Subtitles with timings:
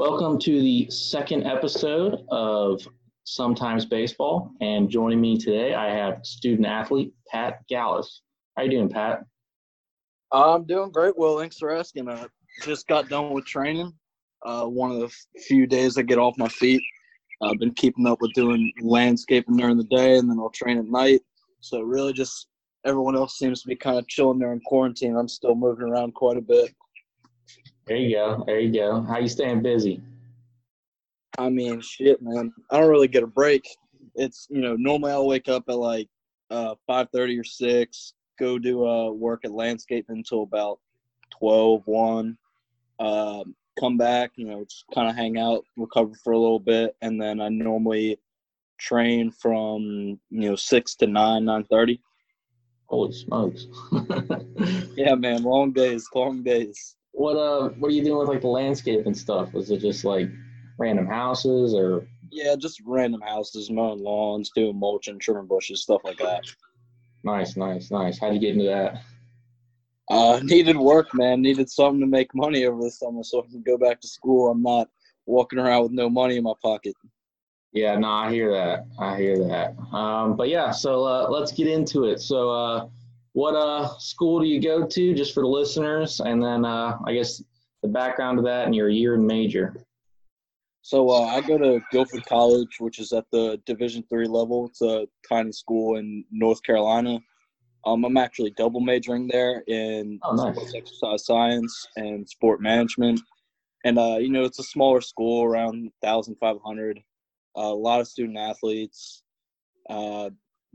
[0.00, 2.80] Welcome to the second episode of
[3.24, 4.50] Sometimes Baseball.
[4.62, 8.06] And joining me today, I have student athlete Pat Gaalaas.
[8.56, 9.20] How you doing, Pat?
[10.32, 11.18] I'm doing great.
[11.18, 12.08] Well, thanks for asking.
[12.08, 12.24] I
[12.62, 13.92] just got done with training.
[14.42, 16.82] Uh, one of the few days I get off my feet.
[17.42, 20.86] I've been keeping up with doing landscaping during the day, and then I'll train at
[20.86, 21.20] night.
[21.60, 22.48] So really, just
[22.86, 25.14] everyone else seems to be kind of chilling in quarantine.
[25.14, 26.74] I'm still moving around quite a bit.
[27.90, 28.44] There you go.
[28.46, 29.02] There you go.
[29.02, 30.00] How you staying busy?
[31.36, 32.52] I mean, shit, man.
[32.70, 33.68] I don't really get a break.
[34.14, 36.08] It's you know normally I'll wake up at like
[36.50, 40.78] uh, five thirty or six, go do uh, work at landscaping until about
[41.40, 42.38] 12, 1.
[43.00, 46.94] Um, come back, you know, just kind of hang out, recover for a little bit,
[47.02, 48.20] and then I normally
[48.78, 52.00] train from you know six to nine, nine thirty.
[52.86, 53.66] Holy smokes!
[54.96, 56.94] yeah, man, long days, long days.
[57.12, 59.52] What uh, what are you doing with like the landscape and stuff?
[59.52, 60.28] Was it just like
[60.78, 62.06] random houses or?
[62.30, 66.44] Yeah, just random houses, mowing lawns, doing mulching, trimming bushes, stuff like that.
[67.24, 68.18] Nice, nice, nice.
[68.18, 69.02] How'd you get into that?
[70.10, 71.42] Uh, needed work, man.
[71.42, 74.50] Needed something to make money over the summer so I can go back to school.
[74.50, 74.88] I'm not
[75.26, 76.94] walking around with no money in my pocket.
[77.72, 78.86] Yeah, no, I hear that.
[78.98, 79.76] I hear that.
[79.94, 82.20] Um, but yeah, so uh, let's get into it.
[82.20, 82.88] So, uh,
[83.40, 87.14] what uh, school do you go to, just for the listeners, and then uh, I
[87.14, 87.42] guess
[87.82, 89.74] the background of that and your year and major.
[90.82, 94.66] So uh, I go to Guilford College, which is at the Division three level.
[94.66, 97.18] It's a tiny school in North Carolina.
[97.86, 100.54] Um, I'm actually double majoring there in oh, nice.
[100.54, 103.20] sports exercise science and sport management.
[103.86, 106.98] And uh, you know, it's a smaller school, around 1,500.
[107.56, 109.22] Uh, a lot of student athletes.
[109.88, 110.28] Uh,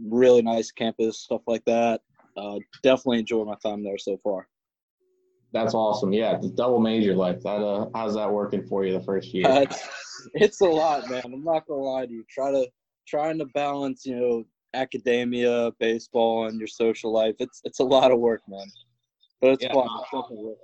[0.04, 2.02] really nice campus, stuff like that.
[2.38, 4.48] Uh, definitely enjoy my time there so far.
[5.54, 6.12] That's awesome.
[6.12, 7.42] Yeah, the double major life.
[7.44, 9.48] That uh, how's that working for you the first year?
[9.48, 9.90] Uh, it's,
[10.34, 11.22] it's a lot, man.
[11.24, 12.26] I'm not gonna lie to you.
[12.30, 12.68] Try to
[13.08, 17.36] trying to balance, you know, academia, baseball, and your social life.
[17.40, 18.68] It's it's a lot of work, man.
[19.40, 19.74] But it's yeah.
[19.74, 19.88] fun.
[20.14, 20.60] It's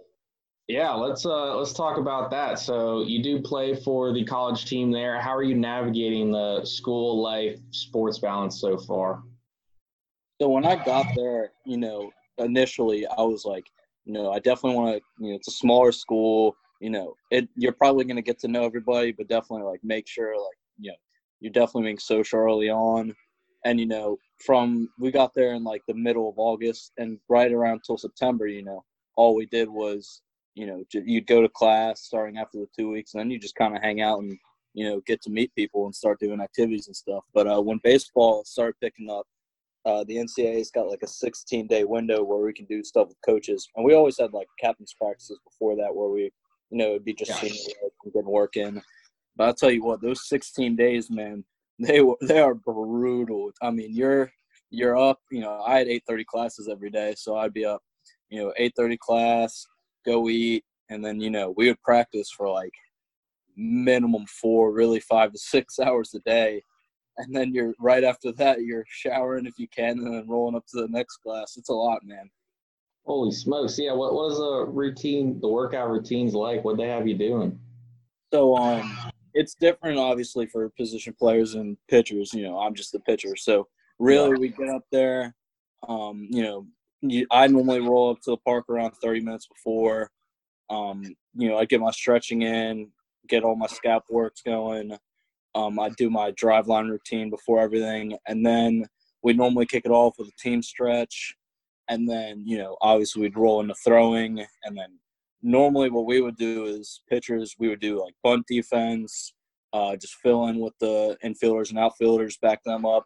[0.67, 2.59] yeah, let's uh let's talk about that.
[2.59, 5.19] So you do play for the college team there.
[5.19, 9.23] How are you navigating the school life sports balance so far?
[10.41, 12.09] So when I got there, you know,
[12.39, 13.65] initially I was like,
[14.05, 17.47] you know, I definitely want to, you know, it's a smaller school, you know, it
[17.55, 20.89] you're probably going to get to know everybody, but definitely like make sure like, you
[20.89, 20.97] know,
[21.41, 23.13] you're definitely being social early on.
[23.65, 27.51] And you know from we got there in like the middle of august and right
[27.51, 28.83] around till september you know
[29.17, 30.23] all we did was
[30.55, 33.53] you know you'd go to class starting after the two weeks and then you just
[33.53, 34.35] kind of hang out and
[34.73, 37.23] you know get to meet people and start doing activities and stuff.
[37.35, 39.27] But uh, when baseball started picking up
[39.85, 43.17] uh, the ncaa's got like a 16 day window where we can do stuff with
[43.25, 46.31] coaches and we always had like captain's practices before that where we
[46.69, 47.49] you know it'd be just yeah.
[47.49, 48.81] senior work and getting work in
[49.35, 51.43] but i'll tell you what those 16 days man
[51.81, 53.51] they were they are brutal.
[53.61, 54.31] I mean, you're
[54.69, 55.19] you're up.
[55.31, 57.81] You know, I had eight thirty classes every day, so I'd be up.
[58.29, 59.65] You know, eight thirty class,
[60.05, 62.73] go eat, and then you know we would practice for like
[63.57, 66.63] minimum four, really five to six hours a day,
[67.17, 70.65] and then you're right after that you're showering if you can, and then rolling up
[70.67, 71.55] to the next class.
[71.57, 72.29] It's a lot, man.
[73.05, 73.77] Holy smokes!
[73.79, 76.63] Yeah, what what is the routine, the workout routines like?
[76.63, 77.59] What they have you doing?
[78.31, 82.99] So um, it's different obviously for position players and pitchers you know i'm just the
[82.99, 83.67] pitcher so
[83.99, 85.33] really we get up there
[85.87, 86.65] um, you know
[87.01, 90.09] you, i normally roll up to the park around 30 minutes before
[90.69, 91.03] um,
[91.35, 92.89] you know i get my stretching in
[93.27, 94.97] get all my scalp works going
[95.55, 98.85] um, i do my Driveline routine before everything and then
[99.23, 101.35] we normally kick it off with a team stretch
[101.89, 104.97] and then you know obviously we'd roll into throwing and then
[105.43, 109.33] normally what we would do is pitchers we would do like bunt defense
[109.73, 113.05] uh, just fill in with the infielders and outfielders back them up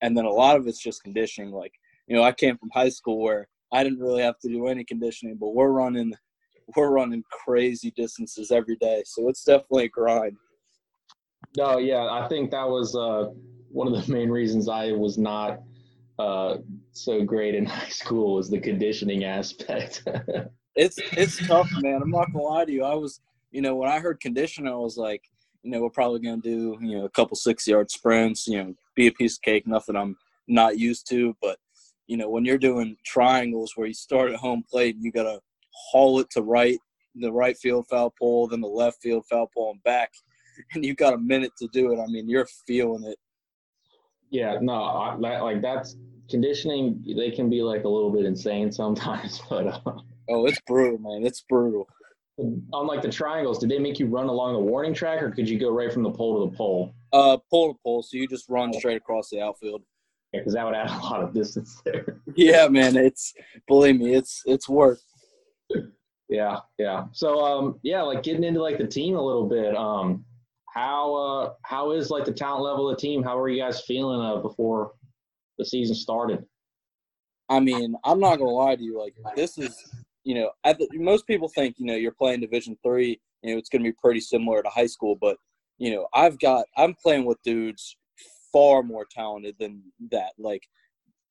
[0.00, 1.72] and then a lot of it's just conditioning like
[2.06, 4.84] you know i came from high school where i didn't really have to do any
[4.84, 6.12] conditioning but we're running
[6.76, 10.36] we're running crazy distances every day so it's definitely a grind
[11.56, 13.30] no yeah i think that was uh,
[13.70, 15.60] one of the main reasons i was not
[16.18, 16.56] uh,
[16.92, 20.02] so great in high school was the conditioning aspect
[20.78, 22.00] it's it's tough, man.
[22.00, 22.84] I'm not gonna lie to you.
[22.84, 25.22] I was, you know, when I heard conditioning, I was like,
[25.62, 28.74] you know, we're probably gonna do, you know, a couple six yard sprints, you know,
[28.94, 30.16] be a piece of cake, nothing I'm
[30.46, 31.36] not used to.
[31.42, 31.58] But,
[32.06, 35.40] you know, when you're doing triangles where you start at home plate and you gotta
[35.90, 36.78] haul it to right,
[37.16, 40.12] the right field foul pole, then the left field foul pole and back,
[40.74, 41.98] and you got a minute to do it.
[42.00, 43.18] I mean, you're feeling it.
[44.30, 45.96] Yeah, no, I, like that's
[46.28, 47.02] conditioning.
[47.16, 49.66] They can be like a little bit insane sometimes, but.
[49.86, 50.00] Uh,
[50.30, 51.24] Oh, it's brutal, man.
[51.24, 51.88] It's brutal.
[52.38, 55.48] on like the triangles, did they make you run along the warning track, or could
[55.48, 56.92] you go right from the pole to the pole?
[57.12, 59.82] Uh, pole to pole, so you just run straight across the outfield.
[60.34, 62.20] Yeah, because that would add a lot of distance there.
[62.36, 63.32] Yeah, man, it's
[63.66, 64.98] believe me, it's it's work.
[66.28, 67.04] Yeah, yeah.
[67.12, 69.74] So, um, yeah, like getting into like the team a little bit.
[69.74, 70.26] Um,
[70.78, 73.22] how uh, how is like the talent level of the team?
[73.22, 74.92] How are you guys feeling uh, before
[75.58, 76.44] the season started?
[77.48, 78.98] I mean, I'm not gonna lie to you.
[78.98, 79.76] Like this is,
[80.24, 83.20] you know, the, most people think you know you're playing Division three.
[83.42, 85.36] You know, it's gonna be pretty similar to high school, but
[85.78, 87.96] you know, I've got I'm playing with dudes
[88.52, 90.32] far more talented than that.
[90.38, 90.62] Like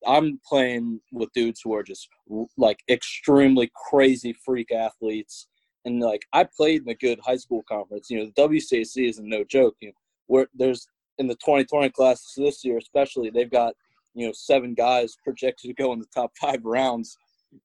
[0.06, 2.08] I'm playing with dudes who are just
[2.56, 5.48] like extremely crazy freak athletes.
[5.88, 8.10] And like I played in a good high school conference.
[8.10, 9.74] You know, the WCAC isn't no joke.
[9.80, 9.94] You know,
[10.26, 10.86] where there's
[11.16, 13.74] in the 2020 class this year, especially, they've got
[14.14, 17.16] you know seven guys projected to go in the top five rounds.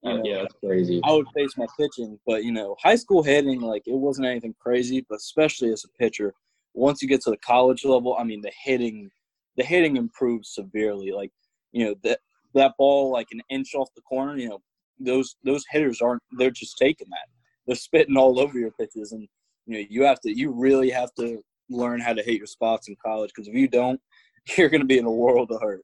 [0.02, 1.02] You uh, know, yeah, that's crazy.
[1.04, 4.56] I would face my pitching, but you know, high school hitting like it wasn't anything
[4.58, 6.34] crazy, but especially as a pitcher,
[6.74, 9.10] once you get to the college level, I mean, the hitting,
[9.58, 11.12] the hitting improves severely.
[11.12, 11.32] Like
[11.74, 12.20] you know that
[12.54, 14.60] that ball like an inch off the corner, you know,
[15.00, 17.28] those those hitters aren't they're just taking that.
[17.66, 19.28] They're spitting all over your pitches and
[19.66, 22.88] you know, you have to you really have to learn how to hit your spots
[22.88, 24.00] in college because if you don't,
[24.58, 25.84] you're going to be in a world of hurt.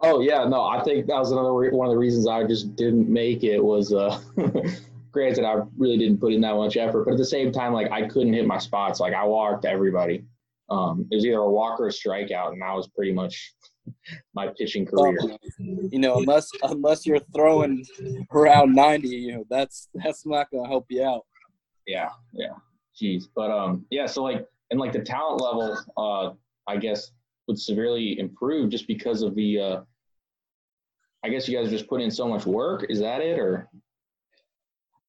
[0.00, 3.08] Oh yeah, no, I think that was another one of the reasons I just didn't
[3.08, 4.20] make it was uh
[5.12, 7.90] granted I really didn't put in that much effort, but at the same time like
[7.90, 9.00] I couldn't hit my spots.
[9.00, 10.24] Like I walked everybody.
[10.68, 13.54] Um it was either a walk or a strikeout and that was pretty much
[14.34, 15.18] my pitching career.
[15.58, 17.84] You know, unless unless you're throwing
[18.32, 21.24] around 90, you know, that's that's not going to help you out.
[21.86, 22.54] Yeah, yeah.
[23.00, 24.06] Jeez, but um, yeah.
[24.06, 26.30] So like, and like the talent level, uh,
[26.70, 27.10] I guess
[27.46, 29.60] would severely improve just because of the.
[29.60, 29.80] Uh,
[31.24, 32.86] I guess you guys just put in so much work.
[32.90, 33.68] Is that it, or?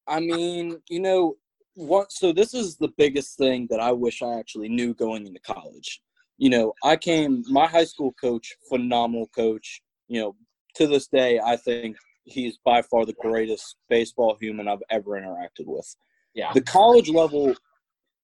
[0.08, 1.36] I mean, you know,
[1.74, 2.12] what?
[2.12, 6.02] So this is the biggest thing that I wish I actually knew going into college
[6.38, 9.82] you know, I came, my high school coach, phenomenal coach.
[10.08, 10.36] You know,
[10.76, 11.96] to this day, I think
[12.26, 15.96] he's by far the greatest baseball human I've ever interacted with.
[16.34, 16.52] Yeah.
[16.54, 17.56] The college level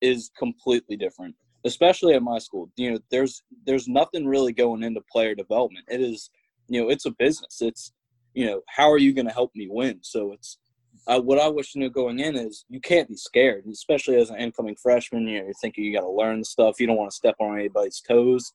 [0.01, 2.71] is completely different, especially at my school.
[2.77, 5.87] You know, there's there's nothing really going into player development.
[5.89, 6.31] It is,
[6.69, 7.59] you know, it's a business.
[7.61, 7.93] It's,
[8.35, 9.99] you know, how are you going to help me win?
[10.03, 10.59] So it's
[11.07, 14.31] uh, what I wish to know going in is you can't be scared, especially as
[14.31, 15.27] an incoming freshman.
[15.27, 16.81] You know, you're thinking you got to learn stuff.
[16.81, 18.53] You don't want to step on anybody's toes.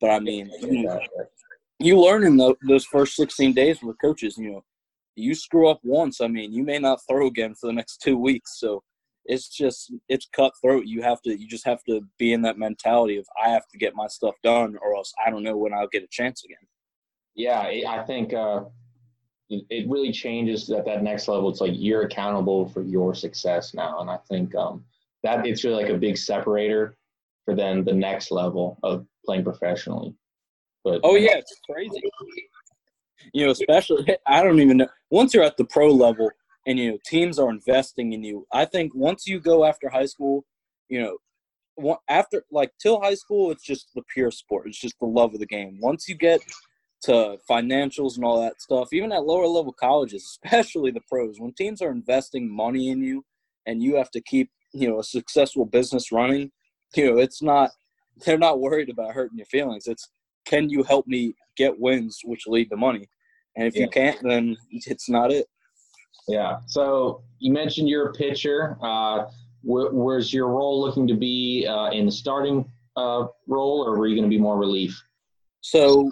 [0.00, 1.00] But I mean, you,
[1.78, 4.36] you learn in the, those first 16 days with coaches.
[4.36, 4.64] You know,
[5.14, 6.20] you screw up once.
[6.20, 8.58] I mean, you may not throw again for the next two weeks.
[8.58, 8.82] So
[9.24, 10.86] it's just it's cutthroat.
[10.86, 13.78] You have to you just have to be in that mentality of I have to
[13.78, 16.58] get my stuff done, or else I don't know when I'll get a chance again.
[17.34, 18.34] Yeah, I think.
[18.34, 18.64] Uh
[19.48, 21.48] it really changes at that next level.
[21.48, 24.84] It's like you're accountable for your success now, and I think um,
[25.22, 26.96] that it's really like a big separator
[27.44, 30.14] for then the next level of playing professionally.
[30.84, 32.00] But oh yeah, it's crazy.
[33.32, 36.30] You know, especially I don't even know once you're at the pro level
[36.66, 38.46] and you know teams are investing in you.
[38.52, 40.44] I think once you go after high school,
[40.88, 44.66] you know, after like till high school, it's just the pure sport.
[44.66, 45.78] It's just the love of the game.
[45.80, 46.40] Once you get
[47.02, 51.52] to financials and all that stuff, even at lower level colleges, especially the pros, when
[51.52, 53.24] teams are investing money in you
[53.66, 56.50] and you have to keep, you know, a successful business running,
[56.94, 57.70] you know, it's not
[58.24, 59.86] they're not worried about hurting your feelings.
[59.86, 60.08] It's
[60.46, 63.08] can you help me get wins which lead to money?
[63.56, 63.82] And if yeah.
[63.82, 65.46] you can't, then it's not it.
[66.28, 66.58] Yeah.
[66.66, 68.76] So you mentioned you're a pitcher.
[68.82, 69.26] Uh,
[69.62, 72.64] wh- where's your role looking to be uh, in the starting
[72.96, 75.00] uh, role, or were you going to be more relief?
[75.60, 76.10] So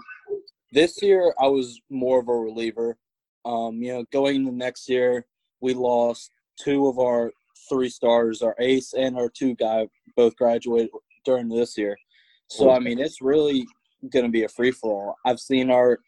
[0.74, 2.98] this year, I was more of a reliever.
[3.44, 5.24] Um, you know, going into next year,
[5.60, 7.32] we lost two of our
[7.68, 10.90] three stars, our ace and our two guy, both graduated
[11.24, 11.96] during this year.
[12.48, 13.66] So I mean, it's really
[14.10, 15.16] going to be a free for all.
[15.24, 15.98] I've seen our,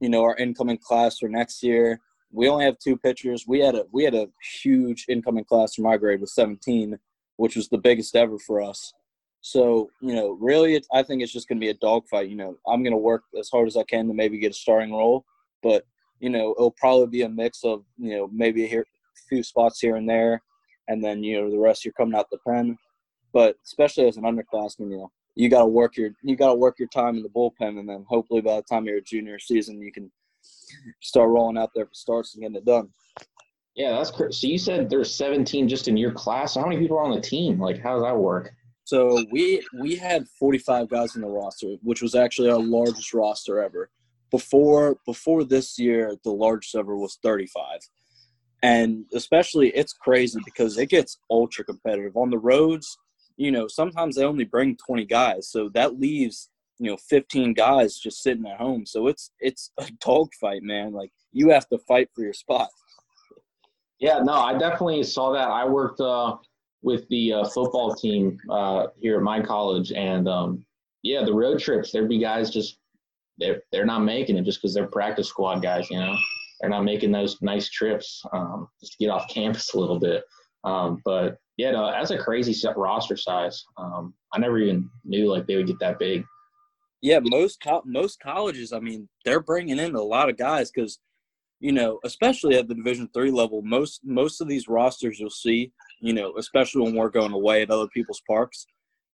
[0.00, 2.00] you know, our incoming class for next year.
[2.32, 3.44] We only have two pitchers.
[3.46, 4.28] We had a we had a
[4.62, 6.98] huge incoming class for my grade with 17,
[7.36, 8.92] which was the biggest ever for us.
[9.46, 12.30] So, you know, really, I think it's just going to be a dogfight.
[12.30, 14.54] You know, I'm going to work as hard as I can to maybe get a
[14.54, 15.26] starting role,
[15.62, 15.84] but,
[16.18, 18.82] you know, it'll probably be a mix of, you know, maybe a,
[19.28, 20.40] few spots here and there,
[20.88, 22.78] and then, you know, the rest you're coming out the pen.
[23.34, 26.54] But especially as an underclassman, you know, you got to work your you got to
[26.54, 29.38] work your time in the bullpen, and then hopefully by the time you're a junior
[29.38, 30.10] season, you can
[31.02, 32.88] start rolling out there for starts and getting it done.
[33.76, 34.32] Yeah, that's crazy.
[34.32, 36.54] So you said there's 17 just in your class.
[36.54, 37.60] How many people are on the team?
[37.60, 38.54] Like, how does that work?
[38.84, 43.60] So we we had 45 guys in the roster, which was actually our largest roster
[43.62, 43.90] ever.
[44.30, 47.80] Before before this year, the largest ever was 35.
[48.62, 52.98] And especially, it's crazy because it gets ultra competitive on the roads.
[53.36, 57.98] You know, sometimes they only bring 20 guys, so that leaves you know 15 guys
[57.98, 58.84] just sitting at home.
[58.86, 60.92] So it's it's a dogfight, man.
[60.92, 62.68] Like you have to fight for your spot.
[63.98, 65.48] Yeah, no, I definitely saw that.
[65.48, 66.36] I worked uh,
[66.84, 70.64] with the uh, football team uh, here at my college, and um,
[71.02, 71.90] yeah, the road trips.
[71.90, 72.78] There'd be guys just
[73.38, 75.90] they're they're not making it just because they're practice squad guys.
[75.90, 76.14] You know,
[76.60, 80.24] they're not making those nice trips um, just to get off campus a little bit.
[80.62, 83.64] Um, but yeah, no, that's a crazy roster size.
[83.78, 86.24] Um, I never even knew like they would get that big.
[87.00, 88.74] Yeah, most co- most colleges.
[88.74, 90.98] I mean, they're bringing in a lot of guys because
[91.60, 95.72] you know, especially at the Division three level, most most of these rosters you'll see,
[96.00, 98.66] you know, especially when we're going away at other people's parks,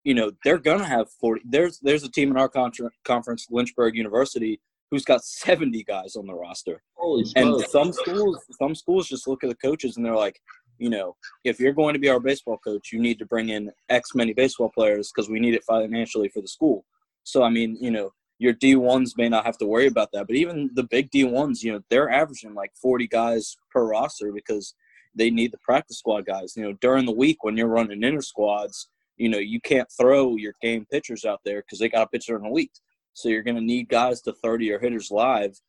[0.03, 1.41] you know, they're gonna have forty.
[1.45, 4.59] There's there's a team in our contra- conference, Lynchburg University,
[4.91, 6.81] who's got seventy guys on the roster.
[6.95, 7.71] Holy And smokes.
[7.71, 10.39] some schools, some schools just look at the coaches and they're like,
[10.77, 13.71] you know, if you're going to be our baseball coach, you need to bring in
[13.89, 16.85] X many baseball players because we need it financially for the school.
[17.23, 20.35] So I mean, you know, your D1s may not have to worry about that, but
[20.35, 24.75] even the big D1s, you know, they're averaging like 40 guys per roster because
[25.17, 26.55] they need the practice squad guys.
[26.55, 30.35] You know, during the week when you're running inter squads, you know, you can't throw
[30.35, 32.71] your game pitchers out there because they got a pitcher in the week.
[33.13, 35.59] So you're going to need guys to 30 your hitters live.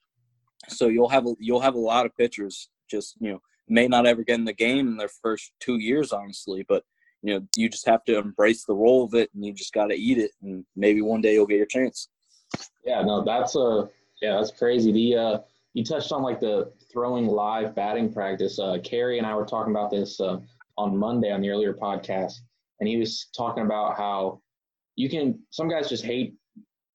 [0.68, 4.06] So you'll have a, you'll have a lot of pitchers just you know may not
[4.06, 6.84] ever get in the game in their first two years, honestly, but
[7.22, 9.86] you know you just have to embrace the role of it and you just got
[9.86, 12.08] to eat it and maybe one day you'll get your chance.
[12.84, 13.88] Yeah, no, that's a
[14.20, 14.92] yeah, that's crazy.
[14.92, 15.38] The uh,
[15.74, 18.58] you touched on like the throwing live batting practice.
[18.58, 20.38] Uh, Carrie and I were talking about this uh,
[20.76, 22.32] on Monday on the earlier podcast,
[22.80, 24.40] and he was talking about how
[24.96, 25.38] you can.
[25.50, 26.34] Some guys just hate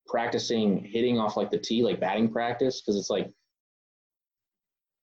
[0.06, 3.30] practicing hitting off like the tee, like batting practice, because it's like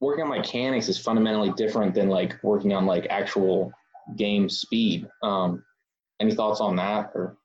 [0.01, 3.71] working on mechanics is fundamentally different than like working on like actual
[4.17, 5.07] game speed.
[5.23, 5.63] Um,
[6.19, 7.09] any thoughts on that?
[7.15, 7.37] Or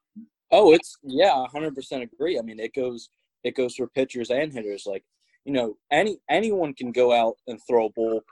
[0.51, 2.39] Oh, it's yeah, hundred percent agree.
[2.39, 3.09] I mean, it goes
[3.45, 4.85] it goes for pitchers and hitters.
[4.85, 5.05] Like,
[5.47, 8.23] you know, any anyone can go out and throw a bullpen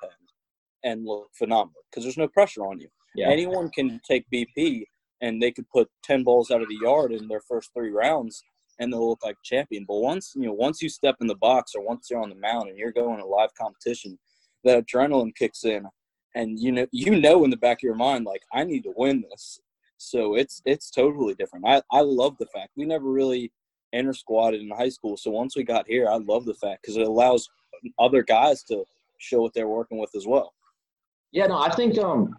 [0.85, 2.89] and look phenomenal because there's no pressure on you.
[3.15, 4.85] yeah, Anyone can take BP
[5.23, 8.43] and they could put ten balls out of the yard in their first three rounds
[8.81, 9.85] and they'll look like champion.
[9.87, 12.35] But once you know, once you step in the box or once you're on the
[12.35, 14.19] mound and you're going to live competition,
[14.65, 15.87] that adrenaline kicks in,
[16.35, 18.93] and you know you know in the back of your mind like I need to
[18.97, 19.61] win this.
[19.99, 21.65] So it's it's totally different.
[21.69, 23.53] I I love the fact we never really
[23.95, 25.17] inter squatted in high school.
[25.17, 27.49] So once we got here, I love the fact because it allows
[27.99, 28.85] other guys to
[29.19, 30.53] show what they're working with as well.
[31.33, 32.37] Yeah, no, I think um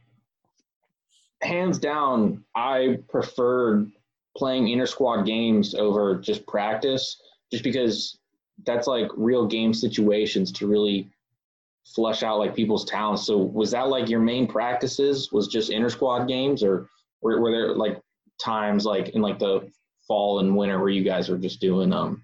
[1.42, 3.92] hands down, I preferred
[4.38, 7.22] playing inter squad games over just practice,
[7.52, 8.18] just because
[8.66, 11.10] that's like real game situations to really
[11.86, 13.26] flush out like people's talents.
[13.26, 16.90] So was that like your main practices was just inter squad games or
[17.22, 18.00] were, were there like
[18.42, 19.70] times like in like the
[20.08, 22.24] fall and winter where you guys were just doing um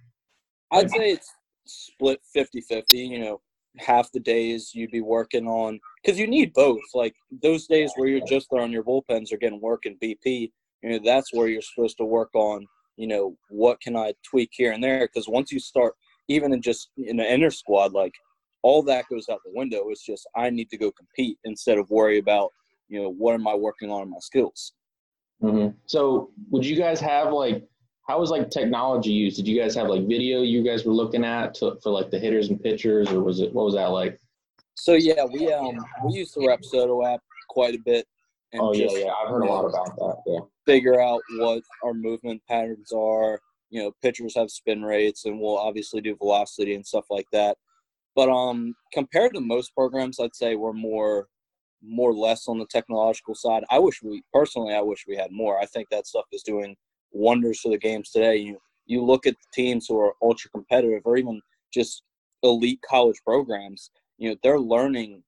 [0.71, 1.29] I'd say it's
[1.65, 3.41] split 50-50, you know,
[3.77, 6.79] half the days you'd be working on because you need both.
[6.93, 10.89] Like those days where you're just throwing your bullpens or getting work in BP, you
[10.89, 12.65] know, that's where you're supposed to work on,
[12.97, 15.07] you know, what can I tweak here and there?
[15.07, 15.93] Because once you start,
[16.27, 18.13] even in just in an inner squad, like
[18.63, 19.89] all that goes out the window.
[19.89, 22.51] It's just I need to go compete instead of worry about,
[22.87, 24.73] you know, what am I working on in my skills.
[25.41, 25.75] Mhm.
[25.87, 27.67] So, would you guys have like
[28.11, 29.37] how was like technology used?
[29.37, 32.19] Did you guys have like video you guys were looking at to, for like the
[32.19, 34.19] hitters and pitchers, or was it what was that like?
[34.75, 38.05] So yeah, we um we use the Rapsodo app quite a bit.
[38.51, 40.17] And Oh yeah, just, yeah, I've heard a lot about that.
[40.27, 40.39] Yeah.
[40.65, 43.39] figure out what our movement patterns are.
[43.69, 47.55] You know, pitchers have spin rates, and we'll obviously do velocity and stuff like that.
[48.13, 51.27] But um, compared to most programs, I'd say we're more
[51.81, 53.63] more or less on the technological side.
[53.71, 55.57] I wish we personally, I wish we had more.
[55.61, 56.75] I think that stuff is doing
[57.11, 58.37] wonders for the games today.
[58.37, 61.41] You you look at the teams who are ultra competitive, or even
[61.73, 62.03] just
[62.43, 63.91] elite college programs.
[64.17, 65.23] You know, they're learning,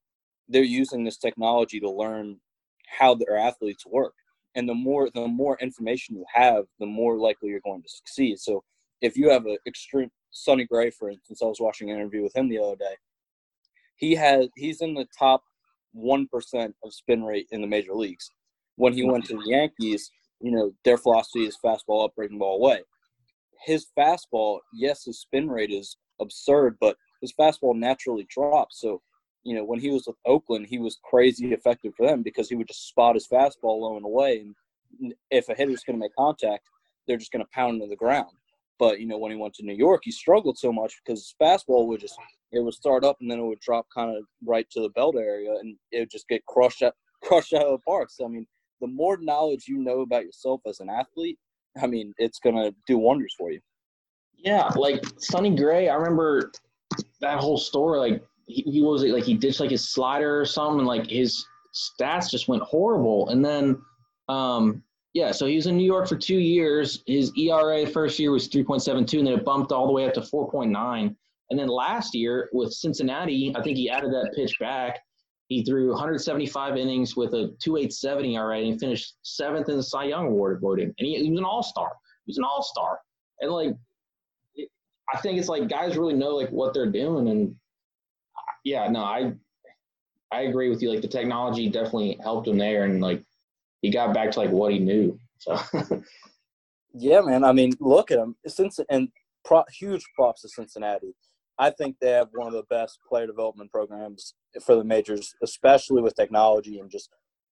[0.47, 2.37] they're using this technology to learn
[2.87, 4.13] how their athletes work
[4.55, 8.39] and the more the more information you have, the more likely you're going to succeed.
[8.39, 8.63] So
[9.01, 12.35] if you have an extreme Sonny Gray, for instance, I was watching an interview with
[12.35, 12.95] him the other day.
[13.95, 15.43] He has he's in the top
[15.93, 18.29] one percent of spin rate in the major leagues.
[18.75, 20.09] When he went to the Yankees,
[20.43, 22.81] you know their philosophy is fastball up, breaking ball away.
[23.65, 28.81] His fastball, yes, his spin rate is absurd, but his fastball naturally drops.
[28.81, 29.01] So
[29.43, 32.55] you know, when he was with Oakland, he was crazy effective for them because he
[32.55, 34.45] would just spot his fastball low and away.
[34.99, 36.69] And if a hitter's going to make contact,
[37.07, 38.31] they're just going to pound into the ground.
[38.79, 41.35] But you know, when he went to New York, he struggled so much because his
[41.41, 42.17] fastball would just
[42.51, 45.15] it would start up and then it would drop kind of right to the belt
[45.15, 48.09] area, and it would just get crushed out crushed out of the park.
[48.09, 48.47] So I mean,
[48.83, 51.39] the more knowledge you know about yourself as an athlete,
[51.81, 53.61] I mean, it's gonna do wonders for you.
[54.37, 56.51] Yeah, like Sonny Gray, I remember
[57.21, 57.99] that whole story.
[57.99, 61.45] Like he, he was like he ditched like his slider or something, and like his
[61.73, 63.29] stats just went horrible.
[63.29, 63.81] And then,
[64.27, 67.03] um, yeah, so he was in New York for two years.
[67.07, 70.21] His ERA first year was 3.72, and then it bumped all the way up to
[70.21, 71.15] 4.9.
[71.49, 74.99] And then last year with Cincinnati, I think he added that pitch back.
[75.53, 80.05] He threw 175 innings with a 2.87 ERA, and he finished seventh in the Cy
[80.05, 80.87] Young Award voting.
[80.97, 81.91] And he, he was an All Star.
[82.25, 83.01] He was an All Star.
[83.39, 83.75] And like,
[85.13, 87.55] I think it's like guys really know like what they're doing, and
[88.63, 89.33] yeah, no, I
[90.31, 90.89] I agree with you.
[90.89, 93.23] Like the technology definitely helped him there, and like
[93.83, 95.19] he got back to like what he knew.
[95.37, 95.59] So.
[96.95, 97.43] yeah, man.
[97.43, 98.37] I mean, look at him.
[98.47, 99.09] Since and
[99.45, 101.13] pro, huge props to Cincinnati.
[101.59, 104.33] I think they have one of the best player development programs
[104.65, 107.09] for the majors, especially with technology and just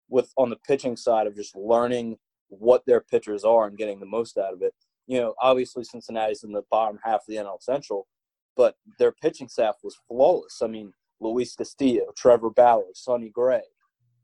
[0.10, 2.17] with on the pitching side of just learning
[2.50, 4.74] what their pitchers are and getting the most out of it.
[5.08, 8.08] You know, obviously Cincinnati's in the bottom half of the NL Central,
[8.55, 10.62] but their pitching staff was flawless.
[10.62, 13.62] I mean, Luis Castillo, Trevor Bauer, Sonny Gray.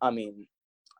[0.01, 0.47] I mean,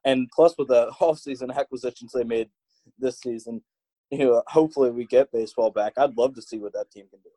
[0.06, 2.50] and plus with the offseason acquisitions they made
[2.98, 3.62] this season,
[4.10, 5.94] you know, hopefully we get baseball back.
[5.98, 7.30] I'd love to see what that team can do.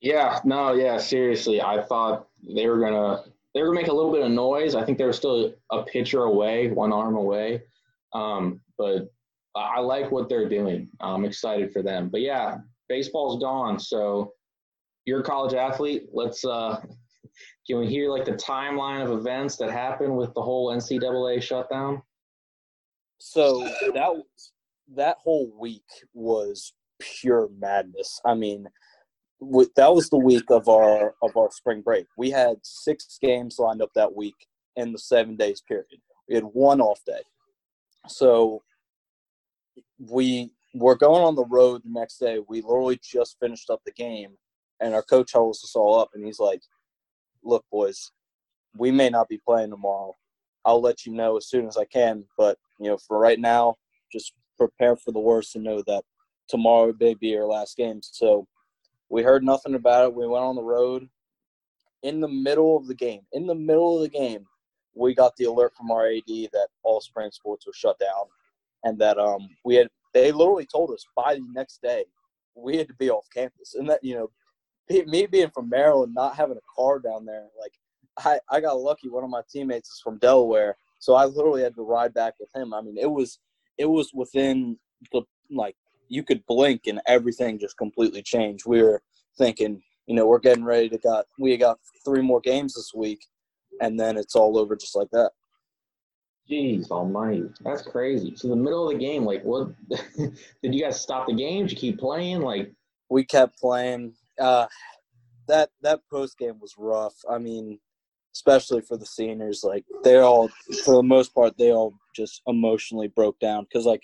[0.00, 1.60] Yeah, no, yeah, seriously.
[1.60, 4.74] I thought they were gonna they were gonna make a little bit of noise.
[4.74, 7.62] I think they were still a pitcher away, one arm away.
[8.12, 9.10] Um, but
[9.54, 10.88] I like what they're doing.
[11.00, 12.08] I'm excited for them.
[12.08, 13.78] But yeah, baseball's gone.
[13.78, 14.32] So
[15.04, 16.08] you're a college athlete.
[16.12, 16.80] Let's uh
[17.66, 22.02] can we hear like the timeline of events that happened with the whole NCAA shutdown?
[23.18, 23.64] So
[23.94, 24.22] that
[24.94, 28.20] that whole week was pure madness.
[28.24, 28.66] I mean,
[29.76, 32.06] that was the week of our of our spring break.
[32.16, 34.34] We had six games lined up that week
[34.76, 36.00] in the seven days period.
[36.28, 37.22] We had one off day,
[38.08, 38.62] so
[39.98, 42.38] we were going on the road the next day.
[42.48, 44.36] We literally just finished up the game,
[44.80, 46.62] and our coach holds us all up, and he's like,
[47.42, 48.10] "Look, boys,
[48.76, 50.16] we may not be playing tomorrow.
[50.64, 53.76] I'll let you know as soon as I can, but you know, for right now,
[54.12, 56.04] just prepare for the worst and know that
[56.48, 58.46] tomorrow may be our last game." So
[59.10, 60.14] we heard nothing about it.
[60.14, 61.08] We went on the road.
[62.02, 64.46] In the middle of the game, in the middle of the game,
[64.94, 68.24] we got the alert from our AD that all spring sports were shut down,
[68.84, 72.04] and that um we had they literally told us by the next day
[72.54, 74.30] we had to be off campus, and that you know
[75.06, 77.72] me being from Maryland, not having a car down there, like
[78.18, 79.10] I I got lucky.
[79.10, 82.48] One of my teammates is from Delaware, so I literally had to ride back with
[82.54, 82.72] him.
[82.72, 83.38] I mean, it was
[83.76, 84.78] it was within
[85.12, 85.76] the like
[86.10, 88.64] you could blink and everything just completely changed.
[88.66, 89.00] We were
[89.38, 93.24] thinking, you know, we're getting ready to got we got three more games this week,
[93.80, 95.30] and then it's all over just like that.
[96.50, 97.44] Jeez almighty.
[97.60, 98.34] That's crazy.
[98.34, 99.68] So the middle of the game, like what
[100.18, 101.66] did you guys stop the game?
[101.66, 102.40] Did you keep playing?
[102.40, 102.72] Like
[103.08, 104.14] we kept playing.
[104.38, 104.66] Uh
[105.46, 107.14] that that post game was rough.
[107.30, 107.78] I mean,
[108.34, 110.48] especially for the seniors, like they all
[110.84, 114.02] for the most part they all just emotionally broke down because like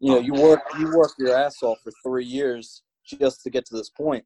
[0.00, 3.64] you know, you work you work your ass off for three years just to get
[3.66, 4.24] to this point,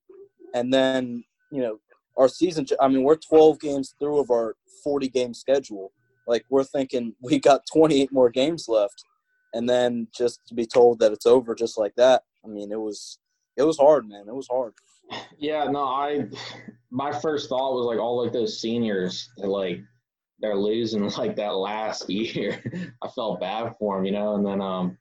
[0.54, 1.78] and then you know
[2.16, 2.66] our season.
[2.80, 5.92] I mean, we're 12 games through of our 40 game schedule.
[6.26, 9.04] Like we're thinking we got 28 more games left,
[9.54, 12.22] and then just to be told that it's over just like that.
[12.44, 13.18] I mean, it was
[13.56, 14.24] it was hard, man.
[14.28, 14.74] It was hard.
[15.38, 16.26] Yeah, no, I
[16.90, 19.80] my first thought was like all like those seniors, like
[20.40, 22.62] they're losing like that last year.
[23.02, 24.98] I felt bad for them, you know, and then um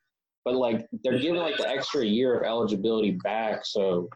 [0.49, 3.65] but like they're giving like the extra year of eligibility back.
[3.65, 4.09] So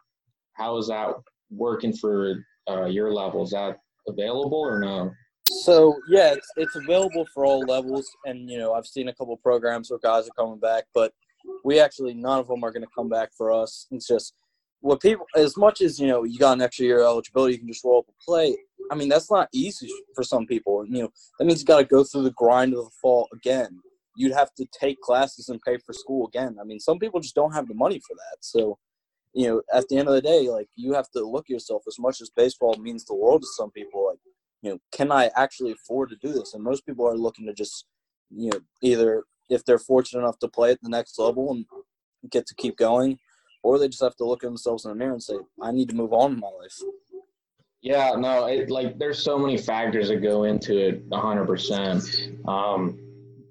[0.54, 1.14] how is that
[1.52, 3.44] working for uh, your level?
[3.44, 5.12] Is that available or no?
[5.46, 9.38] So yeah, it's it's available for all levels, and you know I've seen a couple
[9.38, 11.14] programs where guys are coming back, but
[11.64, 13.86] we actually none of them are going to come back for us.
[13.92, 14.34] It's just
[14.80, 17.68] what people as much as you know you got an extra year eligibility, you can
[17.68, 18.58] just roll up and play.
[18.92, 21.78] I mean that's not easy for some people, and you know that means you got
[21.78, 23.80] to go through the grind of the fall again
[24.16, 26.58] you'd have to take classes and pay for school again.
[26.60, 28.38] I mean, some people just don't have the money for that.
[28.42, 28.78] So,
[29.34, 31.98] you know, at the end of the day, like you have to look yourself as
[32.00, 34.08] much as baseball means the world to some people.
[34.08, 34.20] Like,
[34.62, 36.54] you know, can I actually afford to do this?
[36.54, 37.86] And most people are looking to just,
[38.30, 41.66] you know, either if they're fortunate enough to play at the next level and
[42.30, 43.18] get to keep going,
[43.64, 45.90] or they just have to look at themselves in the mirror and say, I need
[45.90, 46.78] to move on in my life.
[47.82, 52.48] Yeah, no, it, like there's so many factors that go into it 100%.
[52.48, 52.98] Um,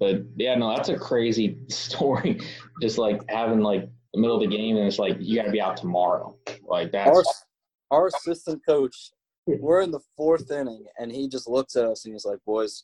[0.03, 2.41] but yeah, no, that's a crazy story.
[2.81, 5.53] Just like having like the middle of the game, and it's like you got to
[5.53, 6.37] be out tomorrow.
[6.67, 9.13] Like that's our, our assistant coach.
[9.47, 12.83] We're in the fourth inning, and he just looks at us and he's like, "Boys,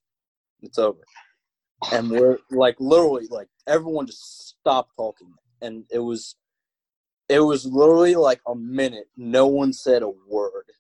[0.63, 1.01] it's over."
[1.93, 6.37] And we're like, literally, like everyone just stopped talking, and it was,
[7.29, 9.09] it was literally like a minute.
[9.17, 10.71] No one said a word,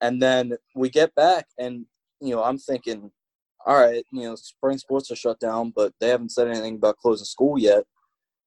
[0.00, 1.84] and then we get back, and
[2.22, 3.10] you know, I'm thinking,
[3.66, 6.98] all right, you know, spring sports are shut down, but they haven't said anything about
[6.98, 7.84] closing school yet.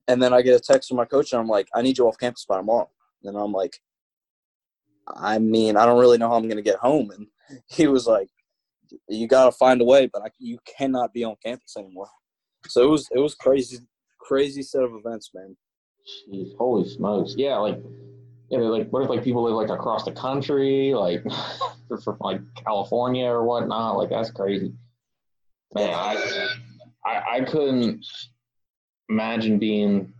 [0.07, 2.07] And then I get a text from my coach, and I'm like, I need you
[2.07, 2.89] off campus by tomorrow.
[3.23, 3.77] And I'm like,
[5.07, 7.11] I mean, I don't really know how I'm going to get home.
[7.11, 7.27] And
[7.67, 8.29] he was like,
[9.09, 12.09] you got to find a way, but I, you cannot be on campus anymore.
[12.67, 13.79] So it was it was crazy,
[14.19, 15.55] crazy set of events, man.
[16.27, 17.35] Jeez, holy smokes!
[17.37, 17.79] Yeah, like,
[18.49, 21.23] yeah, like what if like people live like across the country, like
[22.03, 23.97] from like California or whatnot?
[23.97, 24.73] Like that's crazy.
[25.75, 26.47] Man, I,
[27.05, 28.05] I I couldn't
[29.09, 30.13] imagine being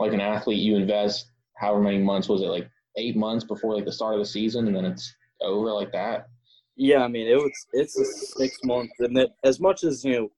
[0.00, 3.84] like an athlete, you invest however many months was it, like eight months before like
[3.84, 6.28] the start of the season, and then it's over like that.
[6.76, 10.28] Yeah, I mean it was it's a six month, and as much as you know,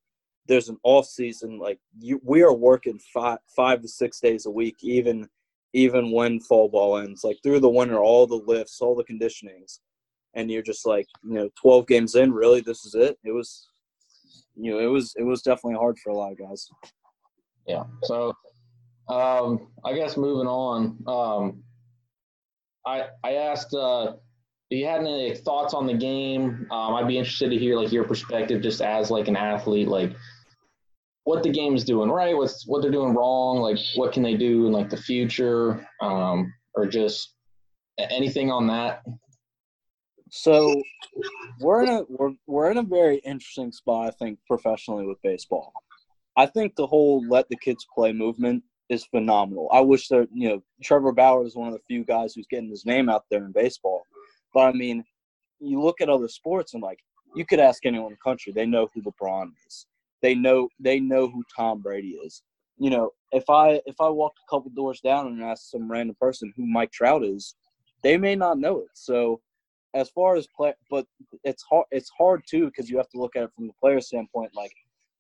[0.48, 1.59] there's an off season.
[1.59, 5.29] Like you, we are working five five to six days a week, even
[5.72, 7.24] even when fall ball ends.
[7.24, 9.79] Like through the winter, all the lifts, all the conditionings,
[10.35, 13.18] and you're just like you know, twelve games in, really, this is it.
[13.24, 13.68] It was,
[14.57, 16.69] you know, it was it was definitely hard for a lot of guys
[17.66, 17.85] yeah.
[18.05, 18.35] So
[19.09, 21.62] um, I guess moving on, um,
[22.87, 24.14] I I asked uh,
[24.71, 26.66] if you had any thoughts on the game.
[26.71, 30.12] Um, I'd be interested to hear like your perspective, just as like an athlete, like
[31.25, 34.66] what the game's doing right, what's what they're doing wrong, like what can they do
[34.66, 37.35] in like the future, um, or just
[37.99, 39.03] anything on that.
[40.37, 40.83] So
[41.61, 45.72] we're in a we're, we're in a very interesting spot, I think, professionally with baseball.
[46.37, 49.68] I think the whole let the kids play movement is phenomenal.
[49.72, 52.68] I wish that you know Trevor Bauer is one of the few guys who's getting
[52.68, 54.03] his name out there in baseball.
[54.53, 55.05] But I mean,
[55.59, 56.99] you look at other sports and like
[57.35, 59.87] you could ask anyone in the country, they know who LeBron is.
[60.20, 62.42] They know they know who Tom Brady is.
[62.77, 66.16] You know, if I if I walked a couple doors down and asked some random
[66.20, 67.55] person who Mike Trout is,
[68.03, 68.90] they may not know it.
[68.92, 69.40] So
[69.96, 71.06] as far as play, but
[71.42, 71.87] it's hard.
[71.90, 74.52] It's hard too because you have to look at it from the player standpoint.
[74.54, 74.72] Like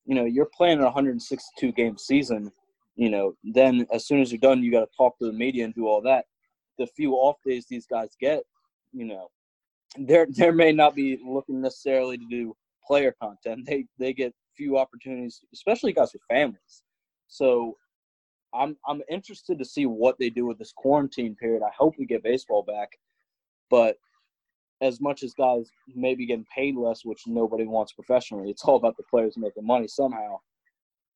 [0.04, 2.52] you know, you're playing a 162 game season,
[2.94, 5.64] you know, then as soon as you're done, you got to talk to the media
[5.64, 6.26] and do all that.
[6.78, 8.42] The few off days these guys get,
[8.92, 9.28] you know,
[9.98, 12.54] there there may not be looking necessarily to do
[12.86, 13.66] player content.
[13.66, 16.82] They they get few opportunities, especially guys with families.
[17.28, 17.76] So
[18.54, 21.62] I'm I'm interested to see what they do with this quarantine period.
[21.62, 22.90] I hope we get baseball back,
[23.70, 23.96] but
[24.80, 28.96] as much as guys maybe getting paid less, which nobody wants professionally, it's all about
[28.96, 30.38] the players making money somehow.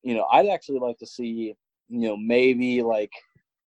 [0.02, 1.54] You know, I'd actually like to see,
[1.88, 3.12] you know, maybe like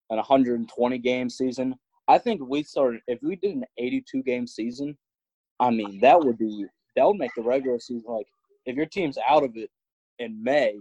[0.10, 1.76] an 120 game season.
[2.08, 4.98] I think we started if we did an 82 game season.
[5.60, 8.28] I mean, that would be that would make the regular season like
[8.66, 9.70] if your team's out of it
[10.20, 10.80] in May,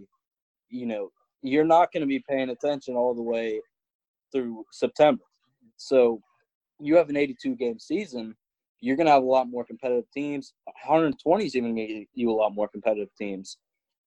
[0.69, 1.11] you know,
[1.43, 3.61] you're not going to be paying attention all the way
[4.33, 5.25] through September.
[5.77, 6.21] So
[6.81, 8.35] you have an 82 game season
[8.83, 10.53] you're going to have a lot more competitive teams.
[10.65, 13.57] 120 is even going to get you a lot more competitive teams.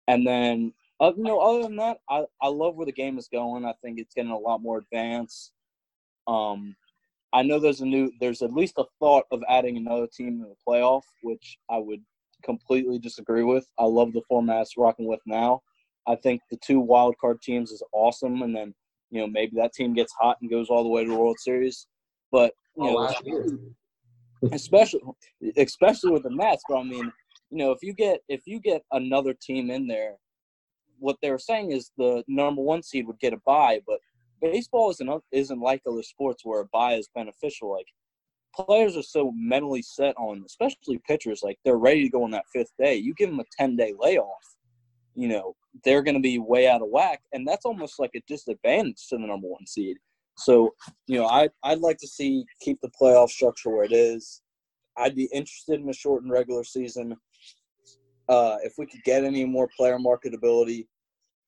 [0.10, 3.30] And then, uh, you know, other than that, I, I love where the game is
[3.32, 3.66] going.
[3.66, 5.54] I think it's getting a lot more advanced.
[6.28, 6.76] Um,
[7.32, 10.50] I know there's a new, there's at least a thought of adding another team in
[10.50, 12.02] the playoff, which I would
[12.44, 13.66] completely disagree with.
[13.80, 15.62] I love the format it's rocking with now.
[16.06, 18.76] I think the two wild card teams is awesome, and then
[19.10, 21.40] you know maybe that team gets hot and goes all the way to the World
[21.40, 21.88] Series.
[22.32, 23.58] But you oh, know,
[24.52, 25.02] especially
[25.58, 26.64] especially with the Mets.
[26.68, 27.12] But I mean,
[27.50, 30.16] you know, if you get if you get another team in there,
[31.00, 34.00] what they're saying is the number one seed would get a bye, but
[34.42, 37.72] baseball isn't isn't like other sports where a bye is beneficial.
[37.72, 37.88] Like
[38.56, 42.46] players are so mentally set on, especially pitchers, like they're ready to go on that
[42.54, 42.96] fifth day.
[42.96, 44.56] You give them a ten day layoff,
[45.16, 48.22] you know, they're going to be way out of whack, and that's almost like a
[48.28, 49.98] disadvantage to the number one seed.
[50.38, 50.74] So,
[51.08, 54.42] you know, I I'd like to see keep the playoff structure where it is.
[54.98, 57.16] I'd be interested in a shortened regular season.
[58.28, 60.88] Uh, if we could get any more player marketability,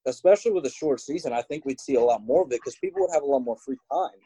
[0.06, 2.76] especially with a short season, I think we'd see a lot more of it because
[2.78, 4.20] people would have a lot more free time.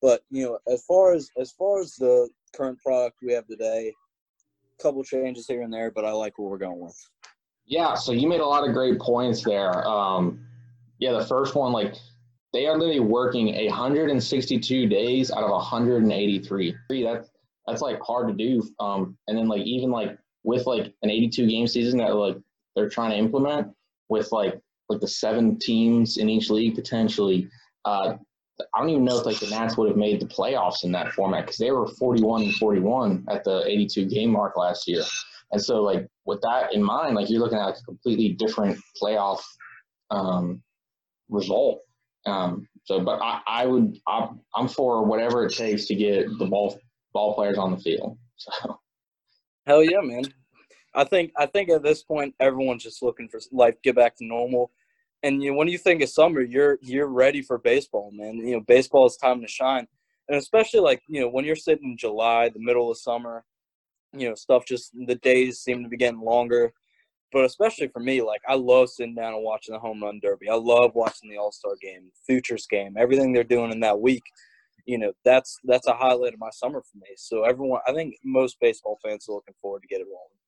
[0.00, 3.92] But you know, as far as as far as the current product we have today,
[4.78, 6.96] a couple changes here and there, but I like what we're going with.
[7.66, 9.86] Yeah, so you made a lot of great points there.
[9.86, 10.40] Um,
[10.98, 11.94] yeah, the first one, like
[12.52, 16.74] they are literally working 162 days out of 183.
[17.02, 17.30] That's
[17.66, 18.62] that's like hard to do.
[18.80, 22.36] Um, and then like even like with like an 82 game season that like
[22.74, 23.68] they're trying to implement
[24.08, 27.48] with like like the seven teams in each league potentially,
[27.84, 28.14] uh,
[28.74, 31.12] I don't even know if like the Nats would have made the playoffs in that
[31.12, 35.02] format because they were 41 and 41 at the 82 game mark last year.
[35.52, 38.78] And so, like with that in mind, like you're looking at like a completely different
[39.00, 39.40] playoff
[40.10, 40.62] um,
[41.28, 41.82] result.
[42.26, 46.46] Um, so, but I, I would, I'm, I'm for whatever it takes to get the
[46.46, 46.78] ball
[47.12, 48.18] ball players on the field.
[48.36, 48.78] So,
[49.66, 50.24] hell yeah, man.
[50.94, 54.24] I think I think at this point everyone's just looking for life get back to
[54.24, 54.70] normal.
[55.22, 58.36] And you when you think of summer, you're you're ready for baseball, man.
[58.36, 59.86] You know, baseball is time to shine,
[60.28, 63.44] and especially like you know when you're sitting in July, the middle of summer,
[64.12, 66.72] you know, stuff just the days seem to be getting longer.
[67.32, 70.48] But especially for me, like I love sitting down and watching the home run derby.
[70.48, 74.22] I love watching the All Star game, Futures game, everything they're doing in that week.
[74.86, 77.08] You know, that's that's a highlight of my summer for me.
[77.16, 80.38] So everyone, I think most baseball fans are looking forward to get it rolling.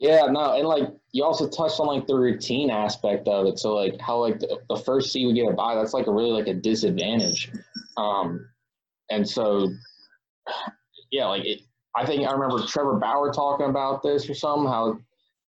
[0.00, 3.60] Yeah, no, and like you also touched on like the routine aspect of it.
[3.60, 6.12] So like how like the, the first seed we get a bye, that's like a
[6.12, 7.52] really like a disadvantage.
[7.96, 8.48] Um,
[9.10, 9.68] and so
[11.12, 11.60] yeah, like it,
[11.94, 14.98] I think I remember Trevor Bauer talking about this or something, how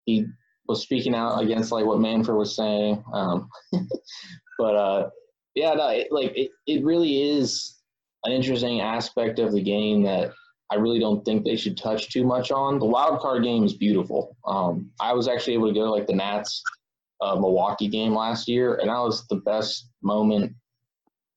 [0.06, 0.28] he
[0.68, 3.04] was speaking out against like what Manfred was saying.
[3.14, 3.50] Um,
[4.58, 5.10] but uh,
[5.56, 7.80] yeah, no, it, like it, it really is
[8.24, 10.32] an interesting aspect of the game that
[10.72, 12.80] I really don't think they should touch too much on.
[12.80, 14.36] The wild card game is beautiful.
[14.48, 16.64] Um, I was actually able to go to like the Nats
[17.22, 20.54] uh, Milwaukee game last year, and that was the best moment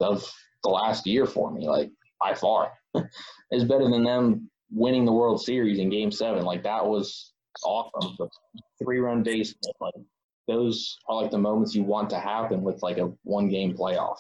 [0.01, 0.29] of
[0.63, 2.73] the last year for me, like by far.
[3.51, 6.45] it's better than them winning the World Series in Game Seven.
[6.45, 7.33] Like that was
[7.65, 8.17] awesome.
[8.19, 8.29] The
[8.83, 9.95] three run base, like
[10.47, 14.19] those are like the moments you want to happen with like a one game playoff.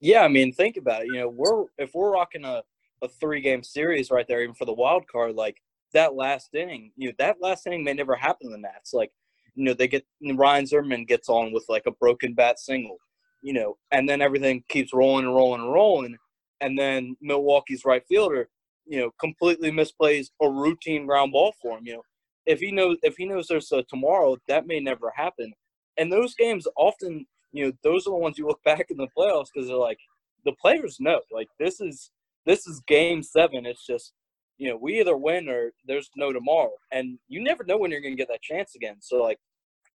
[0.00, 1.08] Yeah, I mean, think about it.
[1.08, 2.62] You know, we're if we're rocking a,
[3.02, 5.56] a three game series right there, even for the wild card, like
[5.94, 8.92] that last inning, you know, that last inning may never happen in the Nats.
[8.92, 9.12] Like,
[9.54, 12.98] you know, they get Ryan Zimmerman gets on with like a broken bat single,
[13.42, 16.16] you know, and then everything keeps rolling and rolling and rolling.
[16.60, 18.48] And then Milwaukee's right fielder,
[18.86, 21.86] you know, completely misplays a routine ground ball for him.
[21.86, 22.02] You know,
[22.46, 25.52] if he knows if he knows there's a tomorrow, that may never happen.
[25.98, 29.08] And those games often, you know, those are the ones you look back in the
[29.16, 29.98] playoffs because they're like
[30.44, 32.10] the players know like this is
[32.46, 33.66] this is game seven.
[33.66, 34.12] It's just
[34.58, 38.00] you know we either win or there's no tomorrow, and you never know when you're
[38.00, 38.96] going to get that chance again.
[39.00, 39.38] So like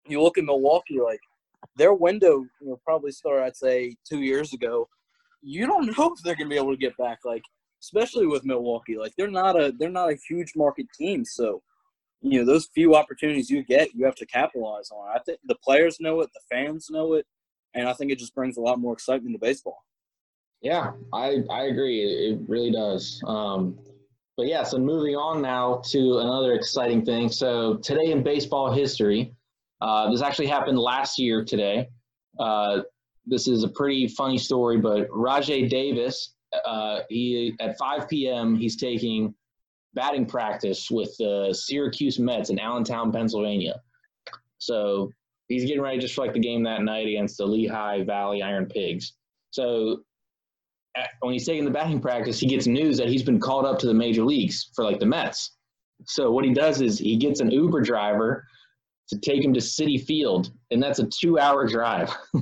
[0.06, 1.20] you look at Milwaukee, like
[1.76, 4.88] their window, you know, probably started I'd say two years ago.
[5.42, 7.20] You don't know if they're going to be able to get back.
[7.24, 7.42] Like
[7.82, 11.62] especially with Milwaukee, like they're not a they're not a huge market team, so
[12.22, 15.08] you know those few opportunities you get, you have to capitalize on.
[15.14, 17.26] I think the players know it, the fans know it,
[17.74, 19.84] and I think it just brings a lot more excitement to baseball.
[20.60, 22.02] Yeah, I I agree.
[22.02, 23.22] It, really does.
[23.26, 23.78] Um,
[24.36, 27.28] but yeah, so moving on now to another exciting thing.
[27.30, 29.34] So today in baseball history,
[29.80, 31.88] uh, this actually happened last year today.
[32.38, 32.82] Uh,
[33.26, 38.56] this is a pretty funny story, but Rajai Davis, uh, he at 5 p.m.
[38.56, 39.34] he's taking
[39.94, 43.80] batting practice with the Syracuse Mets in Allentown, Pennsylvania.
[44.58, 45.10] So
[45.48, 48.66] he's getting ready just for like the game that night against the Lehigh Valley Iron
[48.66, 49.14] Pigs.
[49.50, 50.02] So
[50.96, 53.78] at, when he's taking the batting practice, he gets news that he's been called up
[53.80, 55.56] to the major leagues for like the Mets.
[56.06, 58.46] So what he does is he gets an Uber driver
[59.08, 62.16] to take him to Citi Field, and that's a two-hour drive.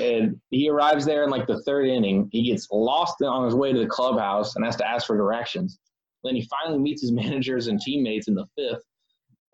[0.00, 2.28] and he arrives there in like the third inning.
[2.30, 5.78] He gets lost on his way to the clubhouse and has to ask for directions.
[6.24, 8.84] Then he finally meets his managers and teammates in the fifth.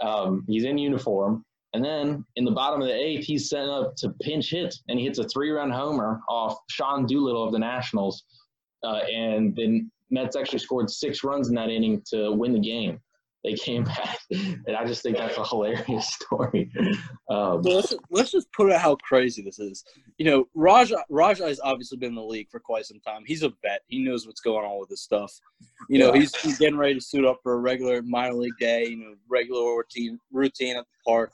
[0.01, 1.45] Um, he's in uniform.
[1.75, 4.99] And then in the bottom of the eighth, he's sent up to pinch hit, and
[4.99, 8.25] he hits a three-run homer off Sean Doolittle of the Nationals.
[8.83, 13.01] Uh, and then Mets actually scored six runs in that inning to win the game
[13.49, 16.71] they came back, and I just think that's a hilarious story.
[17.31, 19.85] Um, well, let's, let's just put out how crazy this is.
[20.19, 23.23] You know, Raja Raja has obviously been in the league for quite some time.
[23.27, 23.81] He's a vet.
[23.87, 25.33] He knows what's going on with this stuff.
[25.89, 28.87] You know, he's, he's getting ready to suit up for a regular minor league day.
[28.87, 31.33] You know, regular routine routine at the park.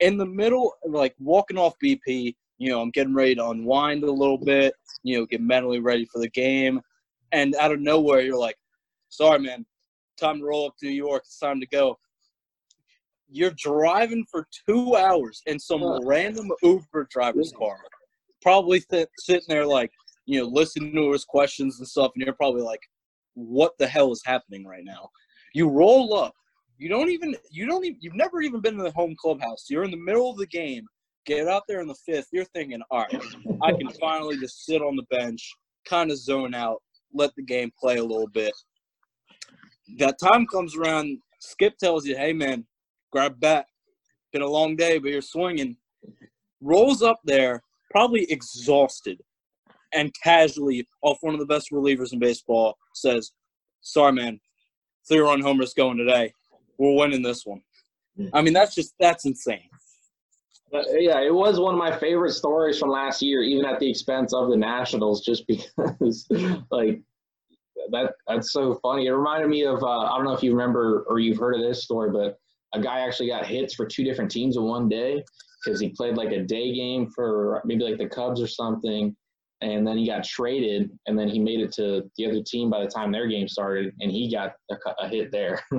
[0.00, 4.12] In the middle, like walking off BP, you know, I'm getting ready to unwind a
[4.12, 4.74] little bit.
[5.02, 6.80] You know, get mentally ready for the game,
[7.32, 8.56] and out of nowhere, you're like,
[9.08, 9.66] "Sorry, man,
[10.18, 11.22] time to roll up to New York.
[11.24, 11.98] It's time to go.
[13.30, 17.76] You're driving for two hours in some random Uber driver's car,
[18.40, 19.90] probably th- sitting there like,
[20.24, 22.80] you know, listening to his questions and stuff, and you're probably like,
[23.34, 25.10] what the hell is happening right now?
[25.54, 26.34] You roll up.
[26.78, 29.66] You don't even, you don't even, you've never even been to the home clubhouse.
[29.68, 30.86] You're in the middle of the game.
[31.26, 32.28] Get out there in the fifth.
[32.32, 33.22] You're thinking, all right,
[33.62, 35.52] I can finally just sit on the bench,
[35.86, 38.52] kind of zone out, let the game play a little bit
[39.96, 42.66] that time comes around, Skip tells you, hey, man,
[43.10, 43.66] grab bat.
[44.32, 45.76] Been a long day, but you're swinging.
[46.60, 49.18] Rolls up there, probably exhausted.
[49.94, 53.32] and casually off one of the best relievers in baseball says,
[53.80, 54.38] "Sorry, man,
[55.08, 56.32] three run homers going today.
[56.76, 57.62] We're winning this one."
[58.34, 59.68] I mean, that's just that's insane.
[60.74, 63.88] Uh, yeah, it was one of my favorite stories from last year, even at the
[63.88, 66.28] expense of the Nationals, just because
[66.70, 67.00] like
[67.90, 69.06] that that's so funny.
[69.06, 71.62] It reminded me of uh, I don't know if you remember or you've heard of
[71.62, 72.38] this story, but
[72.74, 75.22] a guy actually got hits for two different teams in one day
[75.64, 79.16] because he played like a day game for maybe like the Cubs or something,
[79.60, 82.80] and then he got traded, and then he made it to the other team by
[82.82, 85.60] the time their game started, and he got a, a hit there.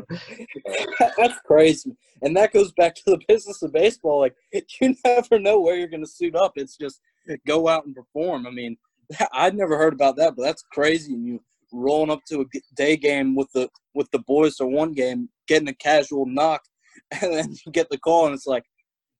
[1.18, 4.20] That's crazy, and that goes back to the business of baseball.
[4.20, 4.36] Like
[4.82, 6.54] you never know where you're going to suit up.
[6.56, 7.00] It's just
[7.48, 8.48] go out and perform.
[8.48, 8.78] I mean,
[9.34, 11.14] I'd never heard about that, but that's crazy.
[11.14, 14.94] And you rolling up to a day game with the with the boys or one
[14.94, 16.62] game, getting a casual knock,
[17.22, 18.64] and then you get the call, and it's like,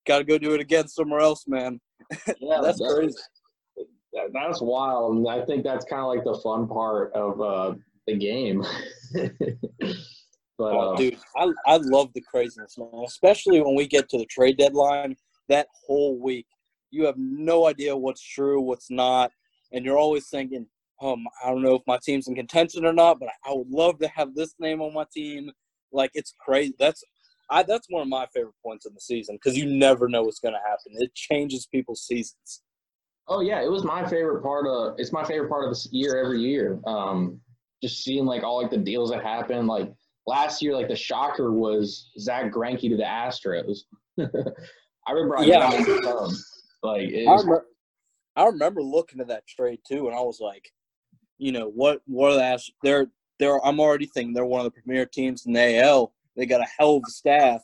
[0.08, 1.80] got to go do it again somewhere else, man.
[2.40, 3.14] Yeah, that's, crazy
[4.34, 5.18] that's wild.
[5.18, 7.76] And I think that's kind of like the fun part of uh,
[8.08, 8.64] the game.
[9.14, 9.30] but
[10.60, 12.90] oh, uh, dude, I I love the craziness, man.
[13.06, 15.16] Especially when we get to the trade deadline.
[15.48, 16.46] That whole week,
[16.92, 19.32] you have no idea what's true, what's not,
[19.72, 20.68] and you're always thinking,
[21.02, 24.00] um, I don't know if my team's in contention or not, but I would love
[24.00, 25.52] to have this name on my team.
[25.92, 26.74] Like it's crazy.
[26.78, 27.04] That's
[27.50, 30.40] I that's one of my favorite points in the season because you never know what's
[30.40, 30.94] going to happen.
[30.94, 32.62] It changes people's seasons.
[33.28, 35.00] Oh yeah, it was my favorite part of.
[35.00, 36.80] It's my favorite part of this year every year.
[36.86, 37.40] Um,
[37.82, 39.68] just seeing like all like the deals that happened.
[39.68, 39.92] Like
[40.28, 43.80] last year, like the shocker was Zack Greinke to the Astros.
[45.08, 45.70] I remember I yeah.
[46.84, 47.66] like I remember,
[48.36, 50.70] I remember looking at that trade too, and I was like,
[51.40, 52.02] you know what?
[52.06, 53.08] What are the They're
[53.40, 53.66] they're.
[53.66, 56.14] I'm already thinking they're one of the premier teams in the AL.
[56.36, 57.62] They got a hell of a staff,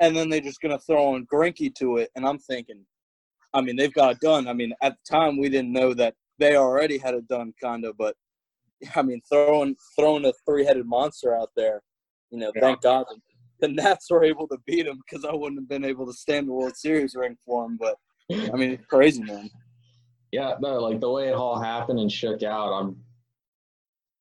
[0.00, 2.84] and then they're just gonna throw in Greinke to it, and I'm thinking
[3.54, 4.46] I mean, they've got it done.
[4.46, 7.84] I mean, at the time we didn't know that they already had it done, kind
[7.84, 7.96] of.
[7.96, 8.14] But
[8.94, 11.82] I mean, throwing throwing a three headed monster out there,
[12.30, 12.60] you know, yeah.
[12.60, 13.06] thank God
[13.60, 16.48] the Nats were able to beat him because I wouldn't have been able to stand
[16.48, 17.76] the World Series ring for him.
[17.76, 17.96] But
[18.30, 19.50] I mean, it's crazy, man.
[20.32, 22.96] Yeah, no, like the way it all happened and shook out, I'm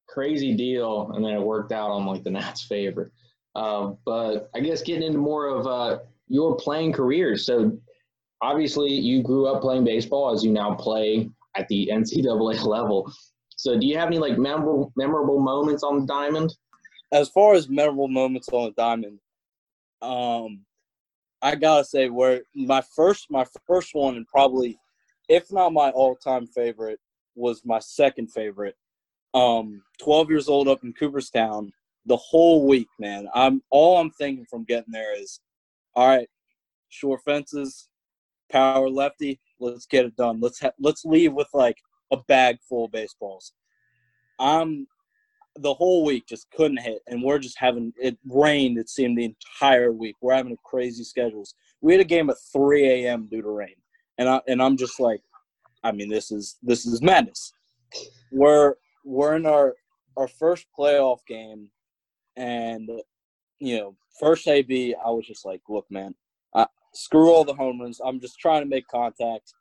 [0.07, 3.11] crazy deal, and then it worked out on like the Nats' favor.
[3.55, 7.35] Uh, but I guess getting into more of uh, your playing career.
[7.37, 7.77] So
[8.41, 13.11] obviously you grew up playing baseball as you now play at the NCAA level.
[13.55, 16.55] So do you have any like memorable memorable moments on the diamond?
[17.11, 19.19] As far as memorable moments on the diamond,
[20.01, 20.65] um,
[21.41, 24.77] I gotta say where my first my first one and probably
[25.29, 26.99] if not my all time favorite
[27.35, 28.75] was my second favorite.
[29.33, 31.71] Um, 12 years old up in Cooperstown,
[32.05, 33.27] the whole week, man.
[33.33, 35.39] I'm all I'm thinking from getting there is,
[35.95, 36.27] all right,
[36.89, 37.89] short fences,
[38.51, 39.39] power lefty.
[39.59, 40.39] Let's get it done.
[40.39, 41.77] Let's ha- let's leave with like
[42.11, 43.53] a bag full of baseballs.
[44.39, 44.87] I'm
[45.59, 48.77] the whole week just couldn't hit, and we're just having it rained.
[48.77, 50.15] It seemed the entire week.
[50.21, 51.55] We're having crazy schedules.
[51.81, 53.27] We had a game at 3 a.m.
[53.29, 53.75] due to rain,
[54.17, 55.21] and I and I'm just like,
[55.83, 57.53] I mean, this is this is madness.
[58.31, 59.75] We're we're in our
[60.17, 61.69] our first playoff game,
[62.35, 62.89] and
[63.59, 66.13] you know, first AB, I was just like, look, man,
[66.53, 67.99] I, screw all the home runs.
[68.03, 69.53] I'm just trying to make contact,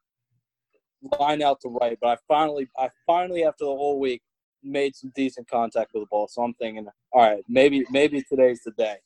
[1.19, 1.99] line out to right.
[2.01, 4.23] But I finally, I finally, after the whole week,
[4.63, 6.29] made some decent contact with the ball.
[6.29, 8.97] So I'm thinking, all right, maybe, maybe today's the day.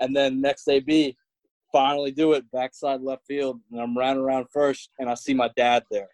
[0.00, 1.16] And then next day B,
[1.72, 5.50] finally do it backside left field, and I'm running around first, and I see my
[5.56, 6.08] dad there,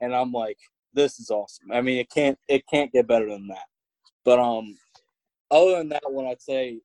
[0.00, 0.58] and I'm like,
[0.92, 1.72] this is awesome.
[1.72, 3.66] I mean, it can't, it can't get better than that.
[4.24, 4.76] But um,
[5.50, 6.80] other than that one, I'd say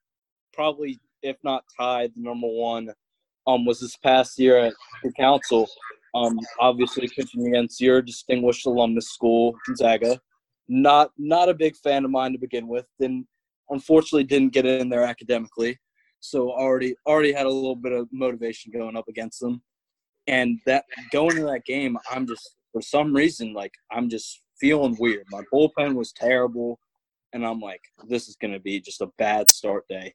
[0.53, 2.89] probably if not tied the number one
[3.47, 5.67] um, was this past year at the council.
[6.15, 10.19] Um, obviously pitching against your distinguished alumnus school, Gonzaga.
[10.67, 12.85] Not not a big fan of mine to begin with.
[12.99, 13.27] Then
[13.69, 15.77] unfortunately didn't get in there academically,
[16.19, 19.62] so already already had a little bit of motivation going up against them.
[20.27, 24.95] And that going to that game, I'm just for some reason like I'm just feeling
[24.99, 25.25] weird.
[25.32, 26.79] My bullpen was terrible,
[27.34, 30.13] and I'm like, this is gonna be just a bad start day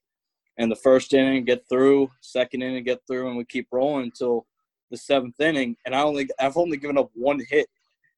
[0.59, 4.47] and the first inning get through, second inning get through, and we keep rolling until
[4.91, 5.77] the seventh inning.
[5.85, 7.67] And I only I've only given up one hit,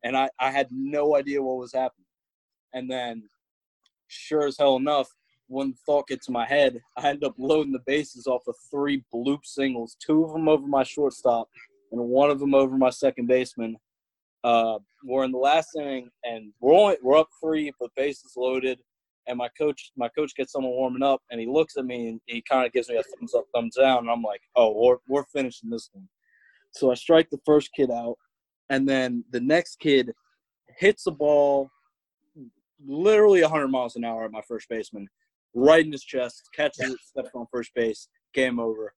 [0.04, 2.06] and I I had no idea what was happening.
[2.74, 3.28] And then,
[4.08, 5.08] sure as hell enough,
[5.48, 9.04] one thought gets to my head, I end up loading the bases off of three
[9.14, 11.48] bloop singles, two of them over my shortstop,
[11.92, 13.76] and one of them over my second baseman.
[14.44, 18.78] Uh, we're in the last inning, and we're only we're up three, but bases loaded
[19.28, 22.20] and my coach my coach gets someone warming up and he looks at me and
[22.26, 24.98] he kind of gives me a thumbs up thumbs down and i'm like oh we're,
[25.08, 26.08] we're finishing this one
[26.74, 28.14] so i strike the first kid out
[28.70, 30.12] and then the next kid
[30.78, 31.68] hits the ball
[32.84, 35.08] literally 100 miles an hour at my first baseman,
[35.54, 38.94] right in his chest, catches it, steps on first base, game over.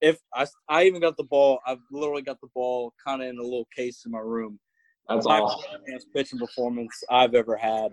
[0.00, 3.38] If I, I even got the ball, I've literally got the ball kind of in
[3.38, 4.58] a little case in my room.
[5.08, 5.80] That's My awesome.
[5.92, 7.92] best pitching performance I've ever had,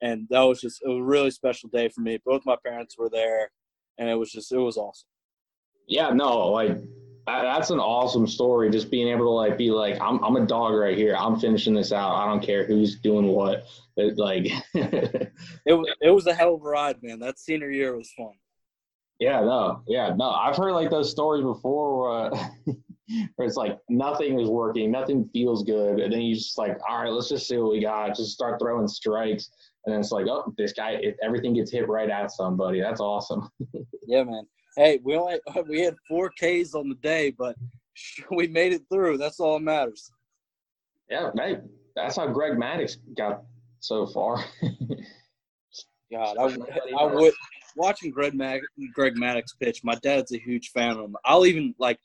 [0.00, 2.18] and that was just it was a really special day for me.
[2.24, 3.50] Both my parents were there,
[3.98, 5.08] and it was just it was awesome.
[5.88, 6.78] Yeah, no, like
[7.26, 8.70] that's an awesome story.
[8.70, 11.14] Just being able to like be like, I'm I'm a dog right here.
[11.16, 12.14] I'm finishing this out.
[12.14, 13.64] I don't care who's doing what.
[13.96, 17.18] It, like, It was it was a hell of a ride, man.
[17.20, 18.32] That senior year was fun.
[19.20, 20.30] yeah, no, yeah, no.
[20.30, 22.48] I've heard like those stories before where, uh,
[23.36, 27.02] where it's like nothing is working, nothing feels good, and then you just like, all
[27.02, 28.16] right, let's just see what we got.
[28.16, 29.50] Just start throwing strikes,
[29.84, 32.80] and then it's like, oh, this guy, everything gets hit right at somebody.
[32.80, 33.48] That's awesome.
[34.08, 34.46] Yeah, man.
[34.76, 37.56] Hey, we only we had four Ks on the day, but
[38.30, 39.18] we made it through.
[39.18, 40.10] That's all that matters.
[41.10, 41.58] Yeah, hey,
[41.94, 43.42] that's how Greg Maddux got
[43.80, 44.42] so far.
[46.12, 46.56] God, I,
[46.98, 47.34] I would
[47.76, 48.60] watching Greg Mag,
[48.94, 49.82] Greg Maddux pitch.
[49.82, 51.16] My dad's a huge fan of him.
[51.24, 51.98] I'll even like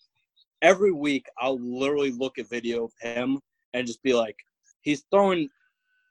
[0.62, 3.40] every week I'll literally look at video of him
[3.74, 4.38] and just be like,
[4.82, 5.50] he's throwing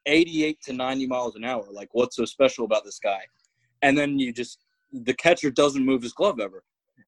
[0.07, 1.67] 88 to 90 miles an hour.
[1.71, 3.21] Like, what's so special about this guy?
[3.83, 6.62] And then you just the catcher doesn't move his glove ever.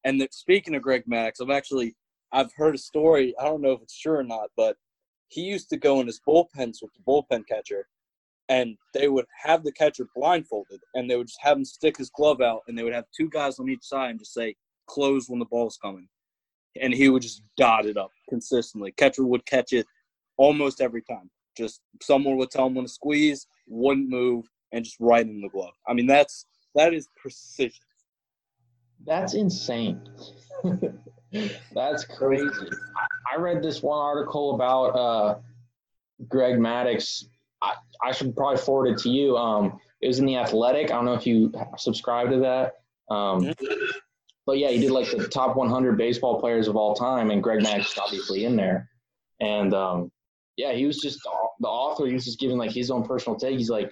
[0.04, 1.94] And that speaking of Greg Maddux, I've actually
[2.32, 3.34] I've heard a story.
[3.40, 4.76] I don't know if it's true or not, but
[5.28, 7.86] he used to go in his bullpens with the bullpen catcher,
[8.48, 12.10] and they would have the catcher blindfolded, and they would just have him stick his
[12.10, 14.54] glove out, and they would have two guys on each side and just say
[14.86, 16.08] close when the ball's coming,
[16.80, 18.92] and he would just dot it up consistently.
[18.92, 19.86] Catcher would catch it
[20.36, 21.30] almost every time.
[21.56, 25.48] Just someone would tell him when to squeeze, wouldn't move, and just right in the
[25.48, 25.74] glove.
[25.86, 27.84] I mean, that's that is precision.
[29.04, 30.00] That's insane.
[31.74, 32.70] That's crazy.
[33.32, 35.38] I, read this one article about uh,
[36.26, 37.24] Greg Maddux.
[37.62, 39.36] I, I should probably forward it to you.
[39.36, 40.90] Um, it was in the Athletic.
[40.90, 42.74] I don't know if you subscribe to that.
[43.14, 43.52] Um,
[44.46, 47.60] but yeah, he did like the top 100 baseball players of all time, and Greg
[47.60, 48.88] Maddux is obviously in there.
[49.40, 50.10] And um,
[50.56, 51.20] yeah, he was just
[51.60, 52.06] the author.
[52.06, 53.58] He was just giving like his own personal take.
[53.58, 53.90] He's like,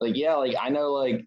[0.00, 1.24] like yeah, like I know like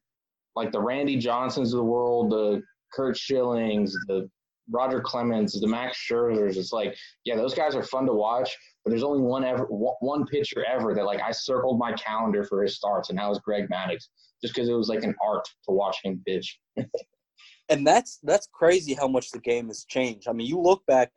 [0.55, 2.61] like the Randy Johnsons of the world, the
[2.93, 4.29] Curt Schillings, the
[4.69, 6.57] Roger Clemens, the Max Scherzers.
[6.57, 10.25] It's like, yeah, those guys are fun to watch, but there's only one ever, one
[10.25, 13.67] pitcher ever that like I circled my calendar for his starts, and that was Greg
[13.69, 14.05] Maddux,
[14.41, 16.59] just because it was like an art to watch him pitch.
[17.69, 20.27] and that's that's crazy how much the game has changed.
[20.27, 21.11] I mean, you look back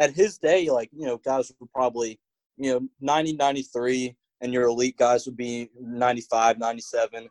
[0.00, 2.18] at his day, like you know, guys were probably
[2.56, 7.28] you know 90, 93, and your elite guys would be 95, 97.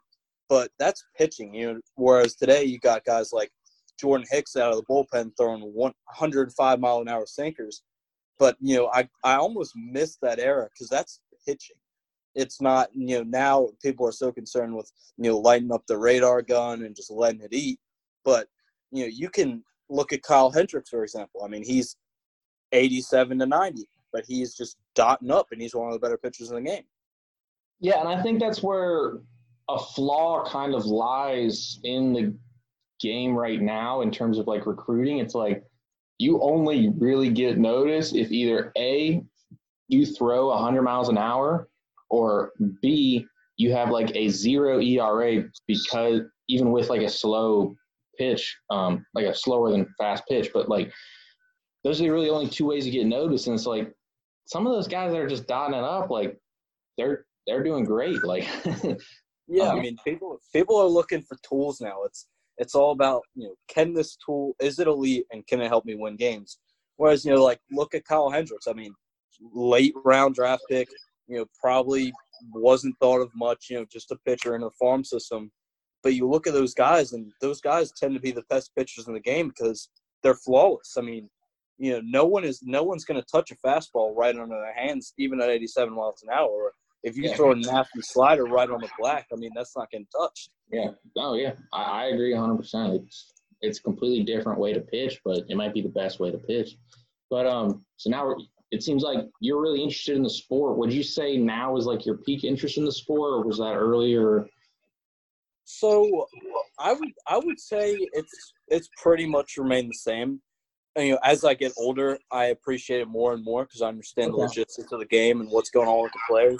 [0.49, 1.79] But that's pitching, you know.
[1.95, 3.51] Whereas today, you got guys like
[3.99, 7.83] Jordan Hicks out of the bullpen throwing 105 mile an hour sinkers.
[8.39, 11.77] But you know, I I almost missed that era because that's pitching.
[12.35, 15.97] It's not you know now people are so concerned with you know lighting up the
[15.97, 17.79] radar gun and just letting it eat.
[18.23, 18.47] But
[18.91, 21.41] you know you can look at Kyle Hendricks for example.
[21.43, 21.97] I mean he's
[22.73, 26.49] 87 to 90, but he's just dotting up and he's one of the better pitchers
[26.49, 26.83] in the game.
[27.79, 29.19] Yeah, and I think that's where
[29.70, 32.34] a flaw kind of lies in the
[32.99, 35.20] game right now in terms of like recruiting.
[35.20, 35.63] It's like
[36.18, 39.24] you only really get noticed if either A,
[39.88, 41.70] you throw 100 miles an hour,
[42.09, 43.26] or B,
[43.57, 47.76] you have like a zero ERA because even with like a slow
[48.18, 50.91] pitch, um, like a slower than fast pitch, but like
[51.84, 53.47] those are really only two ways to get noticed.
[53.47, 53.93] And it's like
[54.45, 56.38] some of those guys that are just dotting it up, like
[56.97, 58.24] they're they're doing great.
[58.24, 58.47] Like
[59.47, 59.81] yeah, I uh-huh.
[59.81, 62.03] mean people people are looking for tools now.
[62.03, 62.27] It's
[62.57, 65.85] it's all about you know can this tool is it elite and can it help
[65.85, 66.59] me win games?
[66.97, 68.67] Whereas you know like look at Kyle Hendricks.
[68.67, 68.93] I mean
[69.53, 70.89] late round draft pick.
[71.27, 72.11] You know probably
[72.53, 73.67] wasn't thought of much.
[73.69, 75.51] You know just a pitcher in a farm system.
[76.03, 79.07] But you look at those guys, and those guys tend to be the best pitchers
[79.07, 79.89] in the game because
[80.21, 80.95] they're flawless.
[80.97, 81.27] I mean,
[81.77, 84.73] you know, no one is no one's going to touch a fastball right under their
[84.73, 86.71] hands, even at 87 miles an hour.
[87.03, 87.35] If you Yeah.
[87.35, 90.49] throw a nasty slider right on the black, I mean, that's not getting touched.
[90.71, 90.91] Yeah.
[91.17, 91.53] Oh yeah.
[91.71, 92.57] I, I agree 100.
[92.57, 96.19] percent It's it's a completely different way to pitch, but it might be the best
[96.19, 96.77] way to pitch.
[97.29, 98.35] But um, so now
[98.71, 100.77] it seems like you're really interested in the sport.
[100.77, 103.73] Would you say now is like your peak interest in the sport, or was that
[103.75, 104.45] earlier?
[105.63, 106.27] So
[106.79, 110.41] I would I would say it's it's pretty much remained the same.
[110.95, 113.87] And, you know, as I get older, I appreciate it more and more because I
[113.87, 114.47] understand the Okay.
[114.47, 116.59] logistics of the game and what's going on with the players.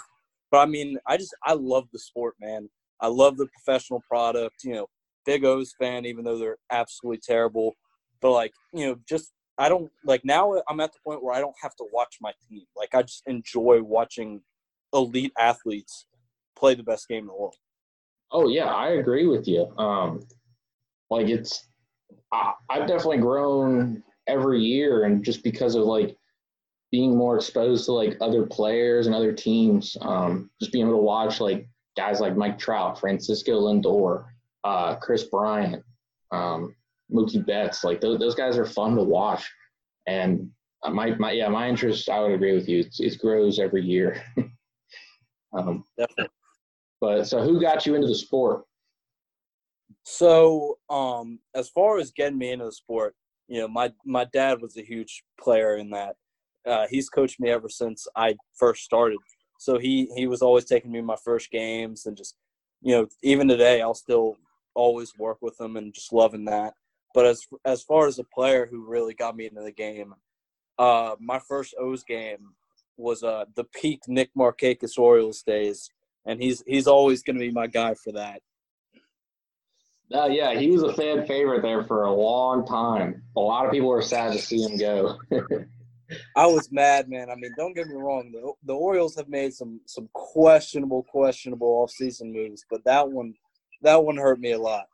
[0.52, 2.70] But I mean, I just I love the sport, man.
[3.02, 4.64] I love the professional product.
[4.64, 4.88] You know,
[5.26, 7.76] big O's fan, even though they're absolutely terrible.
[8.22, 10.54] But like, you know, just I don't like now.
[10.70, 12.64] I'm at the point where I don't have to watch my team.
[12.76, 14.42] Like, I just enjoy watching
[14.94, 16.08] elite athletes
[16.58, 17.56] play the best game in the world.
[18.32, 19.68] Oh yeah, I agree with you.
[19.78, 20.22] Um,
[21.10, 21.68] like it's,
[22.34, 26.17] I, I've definitely grown every year, and just because of like
[26.98, 31.04] being more exposed to like other players and other teams, um, just being able to
[31.04, 34.26] watch like guys like Mike Trout, Francisco Lindor,
[34.64, 35.84] uh, Kris Bryant,
[36.32, 36.76] um,
[37.14, 39.48] Mookie Betts, like those, those guys are fun to watch.
[40.08, 40.50] And
[40.90, 42.80] my, my yeah, my interest, I would agree with you.
[42.80, 44.20] It's, it grows every year.
[45.56, 46.34] um, Definitely.
[47.00, 48.64] But so, who got you into the sport?
[50.02, 53.14] So, um, as far as getting me into the sport,
[53.48, 56.16] you know, my my dad was a huge player in that.
[56.68, 59.20] Uh, he's coached me ever since I first started.
[59.60, 62.36] So he he was always taking me my first games and just,
[62.82, 64.36] you know, even today I'll still
[64.76, 66.74] always work with him and just loving that.
[67.14, 70.14] But as as far as a player who really got me into the game,
[70.78, 72.54] uh, my first O's game
[72.98, 75.90] was uh, the peak Nick Markakis Orioles days,
[76.26, 78.42] and he's he's always going to be my guy for that.
[80.14, 83.24] Uh, yeah, he was a fan favorite there for a long time.
[83.36, 85.18] A lot of people were sad to see him go.
[86.36, 87.30] I was mad, man.
[87.30, 88.32] I mean, don't get me wrong.
[88.32, 93.34] The, the Orioles have made some some questionable, questionable offseason moves, but that one
[93.82, 94.86] that one hurt me a lot.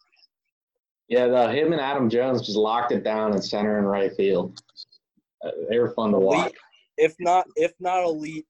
[1.08, 4.60] Yeah, the, him and Adam Jones just locked it down in center and right field.
[5.46, 6.38] Uh, they were fun to watch.
[6.38, 6.56] Elite,
[6.98, 8.46] if not, if not elite,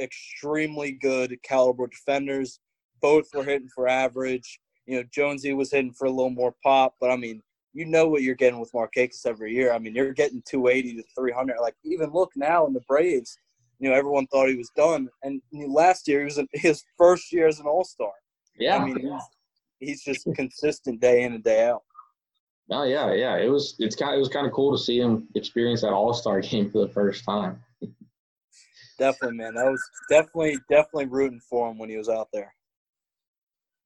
[0.00, 2.60] extremely good caliber defenders.
[3.00, 4.60] Both were hitting for average.
[4.86, 7.42] You know, Jonesy was hitting for a little more pop, but I mean,
[7.74, 9.72] you know what you're getting with Markakis every year.
[9.72, 11.56] I mean, you're getting 280 to 300.
[11.60, 13.36] Like even look now in the Braves,
[13.80, 17.48] you know, everyone thought he was done, and last year he was his first year
[17.48, 18.12] as an All Star.
[18.56, 19.22] Yeah, I mean, he's,
[19.80, 21.82] he's just consistent day in and day out.
[22.70, 23.36] Oh yeah, yeah.
[23.36, 25.92] It was it's kind of, it was kind of cool to see him experience that
[25.92, 27.60] All Star game for the first time.
[28.98, 29.54] definitely, man.
[29.54, 32.54] That was definitely definitely rooting for him when he was out there.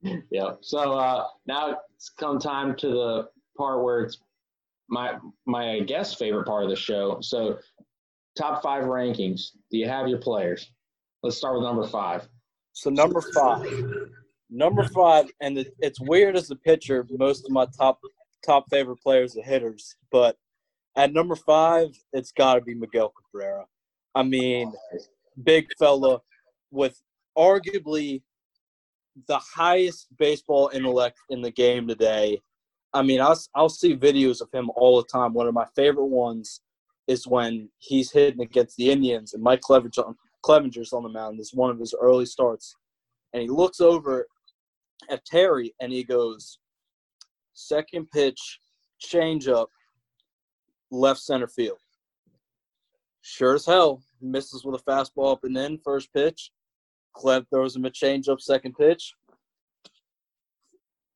[0.30, 0.53] Yeah.
[0.61, 3.28] So uh, now it's come time to the
[3.59, 4.18] part where it's
[4.88, 7.18] my my guest favorite part of the show.
[7.20, 7.59] So
[8.36, 9.50] top five rankings.
[9.70, 10.72] Do you have your players?
[11.22, 12.26] Let's start with number five.
[12.72, 13.66] So number five,
[14.48, 17.06] number five, and it's weird as a pitcher.
[17.11, 17.98] Most of my top
[18.46, 20.36] top favorite players are hitters, but
[20.96, 23.66] at number five, it's got to be Miguel Cabrera.
[24.14, 24.72] I mean,
[25.42, 26.20] big fella
[26.70, 27.00] with
[27.36, 28.22] arguably
[29.26, 32.40] the highest baseball intellect in the game today.
[32.95, 35.34] I mean, I'll, I'll see videos of him all the time.
[35.34, 36.61] One of my favorite ones
[37.07, 40.14] is when he's hitting against the Indians and Mike Clevinger,
[40.45, 41.39] Clevinger's on the mound.
[41.39, 42.74] This is one of his early starts.
[43.32, 44.26] And he looks over
[45.11, 46.59] at Terry and he goes,
[47.55, 48.61] second pitch,
[48.99, 49.68] change up,
[50.91, 51.78] left center field.
[53.22, 56.51] Sure as hell, misses with a fastball up and in, first pitch.
[57.14, 59.12] Cleb throws him a change up, second pitch.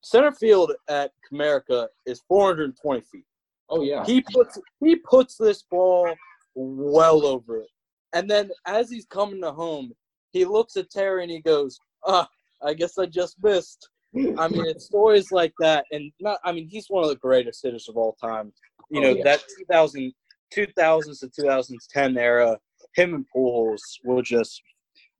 [0.02, 3.24] Center field at Comerica is 420 feet.
[3.70, 4.04] Oh yeah.
[4.04, 6.12] He puts he puts this ball
[6.54, 7.68] well over it.
[8.12, 9.92] And then as he's coming to home,
[10.32, 12.28] he looks at Terry and he goes, Ah,
[12.62, 13.88] I guess I just missed.
[14.14, 16.38] I mean, it's stories like that, and not.
[16.44, 18.52] I mean, he's one of the greatest hitters of all time.
[18.90, 19.24] You oh, know, yeah.
[19.24, 20.12] that 2000,
[20.54, 22.58] 2000s to 2010 era,
[22.94, 24.60] him and Pujols were just,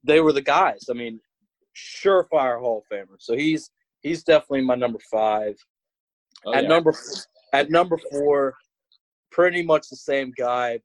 [0.05, 0.85] they were the guys.
[0.91, 1.21] I mean,
[1.75, 3.17] surefire Hall of Famer.
[3.19, 3.71] So he's
[4.03, 5.57] he's definitely my number five.
[6.45, 6.69] Oh, at yeah.
[6.69, 6.95] number
[7.53, 8.55] at number four,
[9.31, 10.81] pretty much the same guy,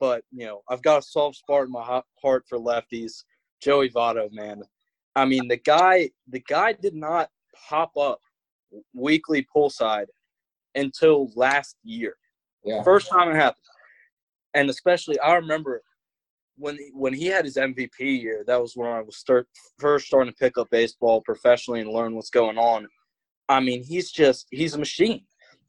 [0.00, 3.24] but you know, I've got a soft spot in my heart for lefties.
[3.60, 4.62] Joey Votto, man.
[5.16, 7.30] I mean, the guy the guy did not
[7.68, 8.20] pop up
[8.94, 10.06] weekly poolside
[10.74, 12.14] until last year.
[12.64, 12.82] Yeah.
[12.82, 13.64] First time it happened.
[14.54, 15.82] And especially I remember
[16.58, 19.48] when when he had his MVP year, that was when I was start
[19.78, 22.88] first starting to pick up baseball professionally and learn what's going on.
[23.48, 25.24] I mean, he's just he's a machine.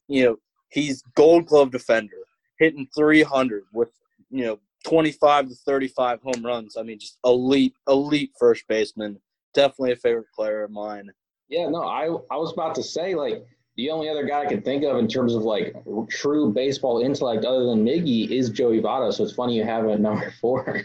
[0.07, 0.35] You know,
[0.69, 2.17] he's gold glove defender,
[2.57, 3.91] hitting 300 with,
[4.31, 6.75] you know, 25 to 35 home runs.
[6.77, 9.19] I mean, just elite elite first baseman.
[9.53, 11.09] Definitely a favorite player of mine.
[11.47, 13.45] Yeah, no, I I was about to say like
[13.79, 15.73] the only other guy I can think of in terms of like
[16.09, 19.13] true baseball intellect other than Miggy is Joey Votto.
[19.13, 20.83] So it's funny you have at number four.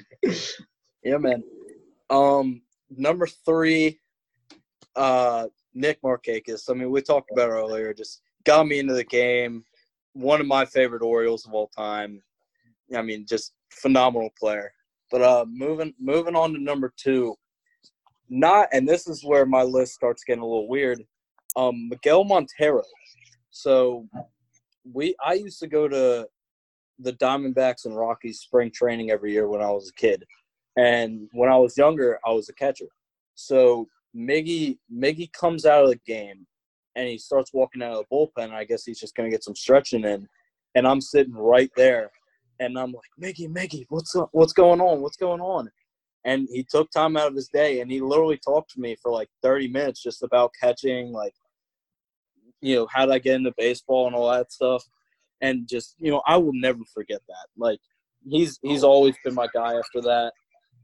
[1.02, 1.42] yeah, man.
[2.08, 3.98] Um, number three,
[4.94, 6.70] uh, Nick Markakis.
[6.70, 7.92] I mean, we talked about earlier.
[7.92, 9.64] Just got me into the game.
[10.12, 12.22] One of my favorite Orioles of all time.
[12.96, 14.72] I mean, just phenomenal player.
[15.10, 17.34] But uh, moving moving on to number two,
[18.28, 21.02] not, and this is where my list starts getting a little weird.
[21.56, 22.82] Um, Miguel Montero.
[23.50, 24.08] So
[24.92, 26.26] we, I used to go to
[26.98, 30.24] the Diamondbacks and Rockies spring training every year when I was a kid.
[30.76, 32.88] And when I was younger, I was a catcher.
[33.34, 36.46] So Miggy Miggy comes out of the game
[36.96, 38.52] and he starts walking out of the bullpen.
[38.52, 40.28] I guess he's just gonna get some stretching in.
[40.74, 42.10] And I'm sitting right there
[42.60, 44.28] and I'm like, Miggy, Miggy, what's up?
[44.32, 45.00] What's going on?
[45.00, 45.70] What's going on?
[46.24, 49.12] And he took time out of his day and he literally talked to me for
[49.12, 51.34] like 30 minutes just about catching, like,
[52.64, 54.82] you know, how did I get into baseball and all that stuff.
[55.40, 57.46] And just, you know, I will never forget that.
[57.56, 57.80] Like,
[58.26, 60.32] he's he's always been my guy after that.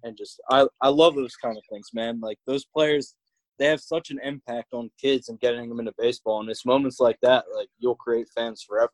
[0.03, 2.20] And just, I, I love those kind of things, man.
[2.20, 3.14] Like, those players,
[3.59, 6.41] they have such an impact on kids and getting them into baseball.
[6.41, 8.93] And it's moments like that, like, you'll create fans forever.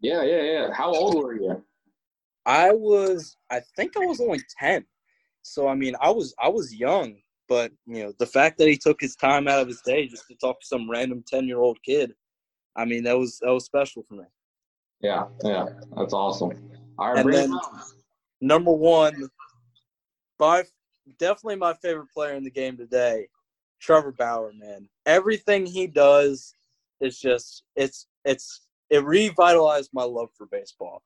[0.00, 0.72] Yeah, yeah, yeah.
[0.72, 1.64] How old were you?
[2.44, 4.84] I was, I think I was only ten.
[5.42, 7.16] So I mean, I was I was young,
[7.52, 10.26] but you know, the fact that he took his time out of his day just
[10.28, 12.14] to talk to some random ten year old kid,
[12.74, 14.24] I mean, that was that was special for me.
[15.02, 16.52] Yeah, yeah, that's awesome.
[16.98, 17.50] All right, And then-
[18.40, 19.28] Number one,
[20.38, 20.64] by
[21.18, 23.28] definitely my favorite player in the game today,
[23.80, 24.52] Trevor Bauer.
[24.54, 26.54] Man, everything he does
[27.02, 31.02] is just it's it's it revitalized my love for baseball.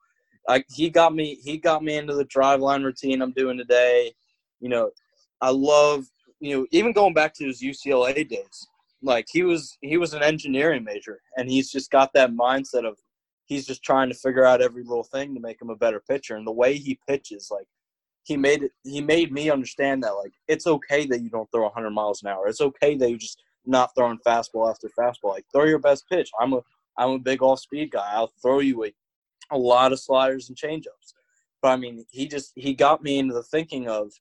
[0.47, 4.13] I, he got me he got me into the Driveline routine I'm doing today.
[4.61, 4.91] You know,
[5.41, 6.07] I love
[6.39, 8.67] you know even going back to his UCLA days.
[9.03, 12.97] Like he was he was an engineering major and he's just got that mindset of
[13.45, 16.35] he's just trying to figure out every little thing to make him a better pitcher
[16.35, 17.67] and the way he pitches like
[18.23, 21.63] he made it he made me understand that like it's okay that you don't throw
[21.63, 22.47] 100 miles an hour.
[22.47, 25.31] It's okay that you just not throwing fastball after fastball.
[25.31, 26.31] Like throw your best pitch.
[26.39, 26.61] I'm a
[26.97, 28.09] I'm a big off speed guy.
[28.13, 28.93] I'll throw you a,
[29.51, 31.13] a lot of sliders and changeups.
[31.61, 34.11] But I mean, he just he got me into the thinking of,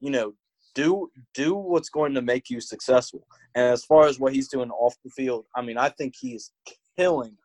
[0.00, 0.34] you know,
[0.74, 3.26] do do what's going to make you successful.
[3.54, 6.52] And as far as what he's doing off the field, I mean, I think he's
[6.96, 7.36] killing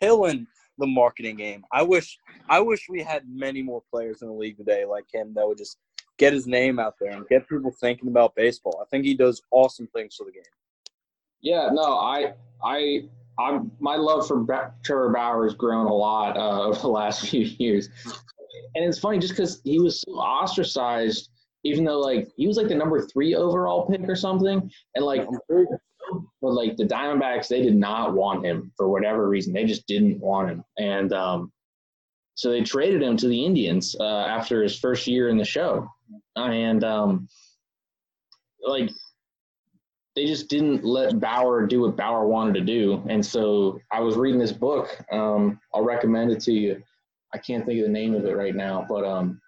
[0.00, 0.46] killing
[0.78, 1.64] the marketing game.
[1.72, 2.18] I wish
[2.48, 5.58] I wish we had many more players in the league today like him that would
[5.58, 5.78] just
[6.18, 8.78] get his name out there and get people thinking about baseball.
[8.80, 10.42] I think he does awesome things for the game.
[11.40, 13.04] Yeah, no, I, I,
[13.38, 14.46] I'm my love for
[14.84, 17.88] Trevor Bauer has grown a lot uh, over the last few years,
[18.74, 21.30] and it's funny just because he was so ostracized,
[21.64, 25.26] even though like he was like the number three overall pick or something, and like,
[25.48, 29.52] but like the Diamondbacks, they did not want him for whatever reason.
[29.52, 31.52] They just didn't want him, and um,
[32.34, 35.88] so they traded him to the Indians uh, after his first year in the show,
[36.36, 37.28] and um,
[38.66, 38.90] like
[40.14, 43.02] they just didn't let Bauer do what Bauer wanted to do.
[43.08, 44.96] And so I was reading this book.
[45.10, 46.82] Um, I'll recommend it to you.
[47.32, 49.40] I can't think of the name of it right now, but um,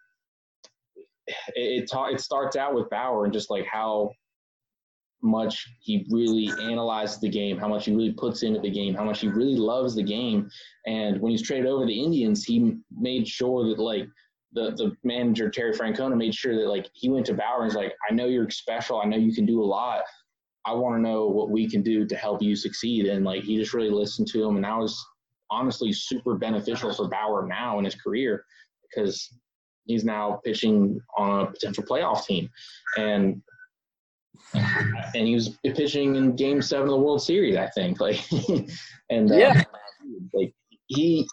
[1.27, 4.11] it it, ta- it starts out with Bauer and just like how
[5.22, 9.05] much he really analyzes the game, how much he really puts into the game, how
[9.05, 10.49] much he really loves the game.
[10.87, 14.07] And when he's traded over the Indians, he made sure that like
[14.53, 17.74] the the manager Terry Francona made sure that like he went to Bauer and was
[17.74, 20.03] like, I know you're special, I know you can do a lot.
[20.64, 23.07] I want to know what we can do to help you succeed.
[23.07, 25.05] And like he just really listened to him, and that was
[25.51, 28.45] honestly super beneficial for Bauer now in his career
[28.83, 29.33] because
[29.87, 32.49] he's now pitching on a potential playoff team,
[32.97, 33.43] and
[34.55, 38.01] and he was pitching in Game Seven of the World Series, I think.
[38.01, 38.20] Like,
[39.11, 39.64] and uh, Yeah.
[40.32, 40.55] like
[40.87, 41.26] he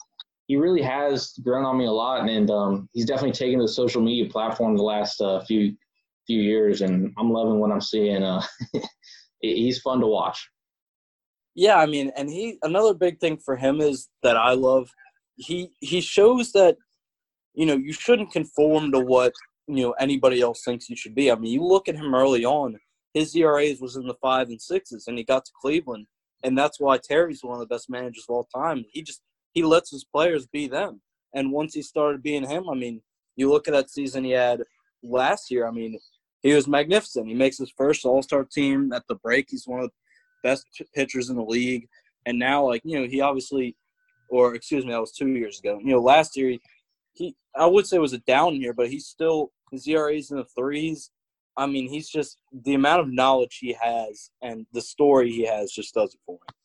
[0.47, 3.67] he really has grown on me a lot, and, and um, he's definitely taken the
[3.67, 5.75] social media platform the last uh, few
[6.27, 8.23] few years, and I'm loving what I'm seeing.
[8.23, 8.41] Uh,
[9.39, 10.49] he's fun to watch.
[11.55, 14.89] Yeah, I mean, and he another big thing for him is that I love
[15.35, 16.77] he he shows that
[17.53, 19.33] you know you shouldn't conform to what
[19.67, 21.31] you know anybody else thinks you should be.
[21.31, 22.77] I mean, you look at him early on,
[23.13, 26.07] his ERAs was in the five and sixes, and he got to Cleveland,
[26.43, 28.85] and that's why Terry's one of the best managers of all time.
[28.91, 29.21] He just
[29.53, 31.01] he lets his players be them,
[31.33, 33.01] and once he started being him, I mean,
[33.35, 34.63] you look at that season he had
[35.03, 35.67] last year.
[35.67, 35.97] I mean,
[36.41, 37.27] he was magnificent.
[37.27, 39.47] He makes his first All Star team at the break.
[39.49, 39.93] He's one of the
[40.49, 41.87] best pitchers in the league.
[42.25, 43.75] And now, like you know, he obviously,
[44.29, 45.79] or excuse me, that was two years ago.
[45.79, 46.61] You know, last year he,
[47.13, 50.37] he I would say it was a down year, but he's still his ERA's in
[50.37, 51.11] the threes.
[51.55, 55.71] I mean, he's just the amount of knowledge he has and the story he has
[55.71, 56.55] just does it for him.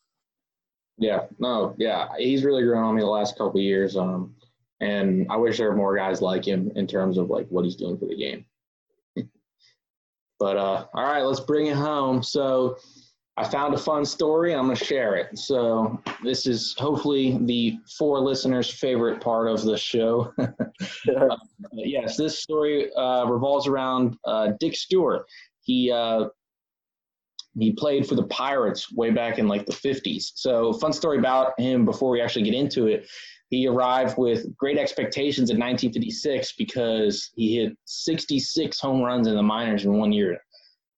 [0.98, 3.96] Yeah, no, yeah, he's really grown on me the last couple years.
[3.96, 4.34] Um,
[4.80, 7.76] and I wish there were more guys like him in terms of like what he's
[7.76, 8.44] doing for the game.
[10.38, 12.22] but uh, all right, let's bring it home.
[12.22, 12.78] So
[13.38, 14.52] I found a fun story.
[14.52, 15.38] I'm gonna share it.
[15.38, 20.34] So this is hopefully the four listeners' favorite part of the show.
[21.72, 25.24] yes, this story uh, revolves around uh, Dick Stuart.
[25.60, 26.26] He uh,
[27.56, 30.32] he played for the Pirates way back in like the 50s.
[30.34, 33.08] So, fun story about him before we actually get into it.
[33.50, 39.42] He arrived with great expectations in 1956 because he hit 66 home runs in the
[39.42, 40.38] minors in one year.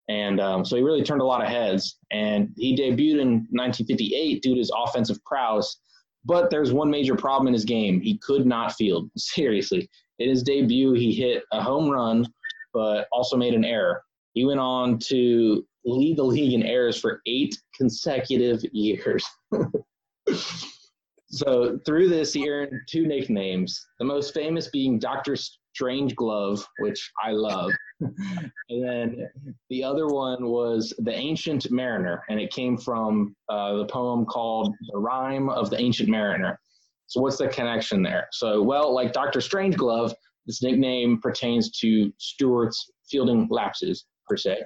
[0.09, 1.97] And um, so he really turned a lot of heads.
[2.11, 5.79] And he debuted in 1958 due to his offensive prowess.
[6.25, 8.01] But there's one major problem in his game.
[8.01, 9.09] He could not field.
[9.17, 9.87] Seriously.
[10.17, 12.27] In his debut, he hit a home run,
[12.73, 14.03] but also made an error.
[14.33, 19.23] He went on to lead the league in errors for eight consecutive years.
[21.29, 23.87] so through this, he earned two nicknames.
[23.99, 25.37] The most famous being Doctor
[25.77, 29.29] Strangeglove, which I love, and then
[29.69, 34.73] the other one was the Ancient Mariner, and it came from uh, the poem called
[34.91, 36.59] "The Rime of the Ancient Mariner."
[37.07, 38.27] So what's the connection there?
[38.31, 40.13] So well, like Doctor Strangeglove,
[40.45, 44.59] this nickname pertains to Stuart's fielding lapses per se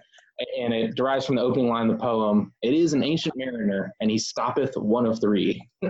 [0.60, 3.94] and it derives from the opening line of the poem It is an ancient mariner,
[4.00, 5.62] and he stoppeth one of three.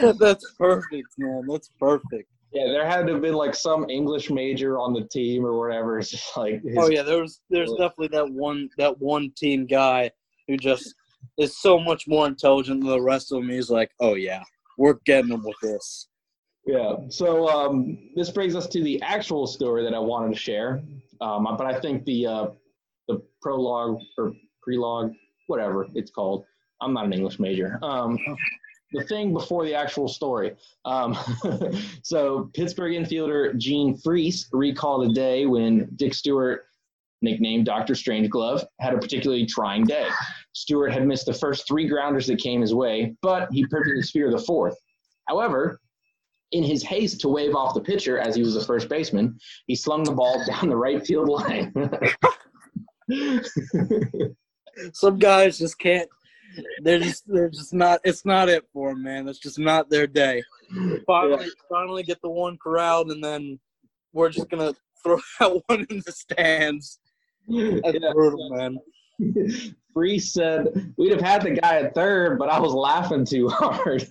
[0.18, 1.46] That's perfect, man.
[1.48, 2.28] That's perfect.
[2.52, 5.98] Yeah, there had to have been like some English major on the team or whatever.
[5.98, 10.10] It's just like oh yeah, there was there's definitely that one that one team guy
[10.48, 10.94] who just
[11.38, 13.50] is so much more intelligent than the rest of them.
[13.50, 14.42] He's like, oh yeah,
[14.78, 16.08] we're getting them with this.
[16.66, 16.94] Yeah.
[17.08, 20.82] So um, this brings us to the actual story that I wanted to share.
[21.20, 22.46] Um, but I think the uh,
[23.08, 24.32] the prologue or
[24.66, 25.14] prelogue,
[25.46, 26.44] whatever it's called.
[26.80, 27.78] I'm not an English major.
[27.82, 28.18] Um,
[28.92, 30.54] the thing before the actual story.
[30.84, 31.16] Um,
[32.02, 36.66] so Pittsburgh infielder Gene Freese recalled a day when Dick Stuart,
[37.22, 37.94] nicknamed Dr.
[37.94, 40.08] Strangeglove, had a particularly trying day.
[40.52, 44.32] Stuart had missed the first three grounders that came his way, but he perfectly speared
[44.32, 44.76] the fourth.
[45.26, 45.80] However,
[46.52, 49.74] in his haste to wave off the pitcher as he was the first baseman, he
[49.74, 51.72] slung the ball down the right field line.
[54.92, 56.08] Some guys just can't.
[56.82, 58.00] They're just they're just not.
[58.04, 59.28] It's not it for them, man.
[59.28, 60.42] It's just not their day.
[61.06, 61.50] Finally, yeah.
[61.68, 63.58] finally get the one corralled, and then
[64.12, 66.98] we're just gonna throw that one in the stands.
[67.48, 68.12] That's yeah.
[68.12, 68.78] brutal, man.
[69.94, 74.06] Freese said we'd have had the guy at third, but I was laughing too hard.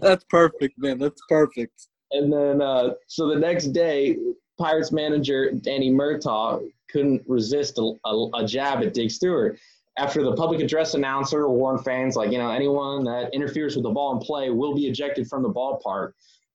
[0.00, 0.98] That's perfect, man.
[0.98, 1.88] That's perfect.
[2.12, 4.16] And then, uh, so the next day,
[4.58, 6.62] Pirates manager Danny Murtaugh
[6.96, 9.58] couldn't resist a, a, a, jab at Dick Stuart.
[9.98, 13.90] After the public address announcer warned fans, like, you know, anyone that interferes with the
[13.90, 16.12] ball in play will be ejected from the ballpark.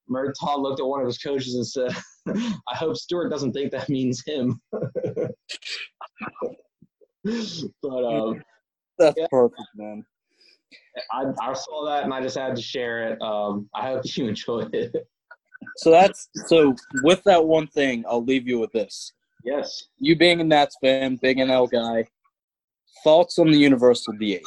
[0.09, 1.95] Murtaugh looked at one of his coaches and said,
[2.67, 4.59] I hope Stuart doesn't think that means him.
[4.71, 4.83] but,
[8.03, 8.41] um,
[8.97, 9.27] that's yeah.
[9.29, 10.03] perfect, man.
[11.11, 13.21] I, I saw that and I just had to share it.
[13.21, 15.07] Um, I hope you enjoyed it.
[15.77, 16.75] So that's so.
[17.03, 19.13] With that one thing, I'll leave you with this.
[19.43, 19.87] Yes.
[19.99, 22.05] You being a Nats fan, big NL guy,
[23.03, 24.43] thoughts on the universal DH?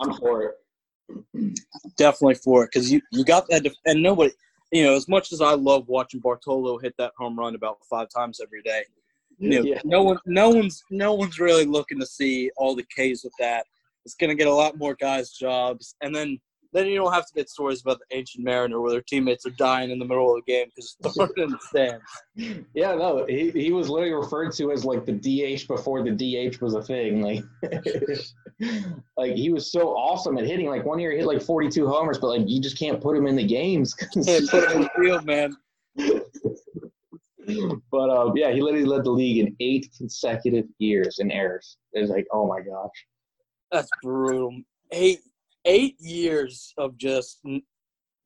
[0.00, 1.60] I'm for it.
[1.96, 4.30] Definitely for it because you you got that, def- and nobody,
[4.70, 8.08] you know, as much as I love watching Bartolo hit that home run about five
[8.14, 8.84] times every day,
[9.38, 9.80] you know, yeah.
[9.84, 13.66] no one, no one's, no one's really looking to see all the K's with that.
[14.04, 16.38] It's going to get a lot more guys jobs, and then
[16.72, 19.50] then you don't have to get stories about the ancient mariner where their teammates are
[19.50, 22.04] dying in the middle of the game because it's thrown in the stands.
[22.74, 26.60] Yeah, no, he, he was literally referred to as like the DH before the DH
[26.62, 27.20] was a thing.
[27.20, 27.44] Like,
[29.18, 30.66] like he was so awesome at hitting.
[30.66, 33.26] Like one year he hit like 42 homers, but like you just can't put him
[33.26, 33.92] in the games.
[33.92, 35.54] can't put him in the field, man.
[37.90, 41.76] but um, yeah, he literally led the league in eight consecutive years in errors.
[41.92, 43.06] It's like, oh my gosh.
[43.70, 44.56] That's brutal.
[44.92, 45.20] Eight
[45.64, 47.40] eight years of just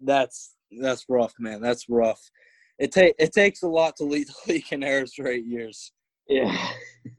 [0.00, 1.60] that's that's rough, man.
[1.60, 2.20] That's rough.
[2.78, 5.92] It take it takes a lot to lead the league in errors for eight years.
[6.28, 6.56] Yeah.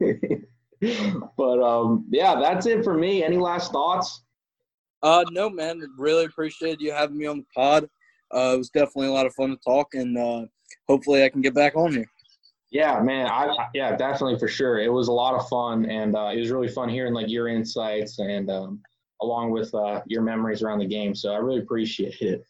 [1.36, 3.22] but um, yeah, that's it for me.
[3.22, 4.22] Any last thoughts?
[5.02, 5.82] Uh, no, man.
[5.98, 7.84] Really appreciate you having me on the pod.
[8.34, 10.42] Uh, it was definitely a lot of fun to talk, and uh,
[10.88, 12.10] hopefully I can get back on here.
[12.72, 13.26] Yeah, man.
[13.26, 14.80] I yeah, definitely for sure.
[14.80, 17.48] It was a lot of fun, and uh, it was really fun hearing like your
[17.48, 18.80] insights and um,
[19.22, 21.14] along with uh, your memories around the game.
[21.14, 22.44] So I really appreciate it.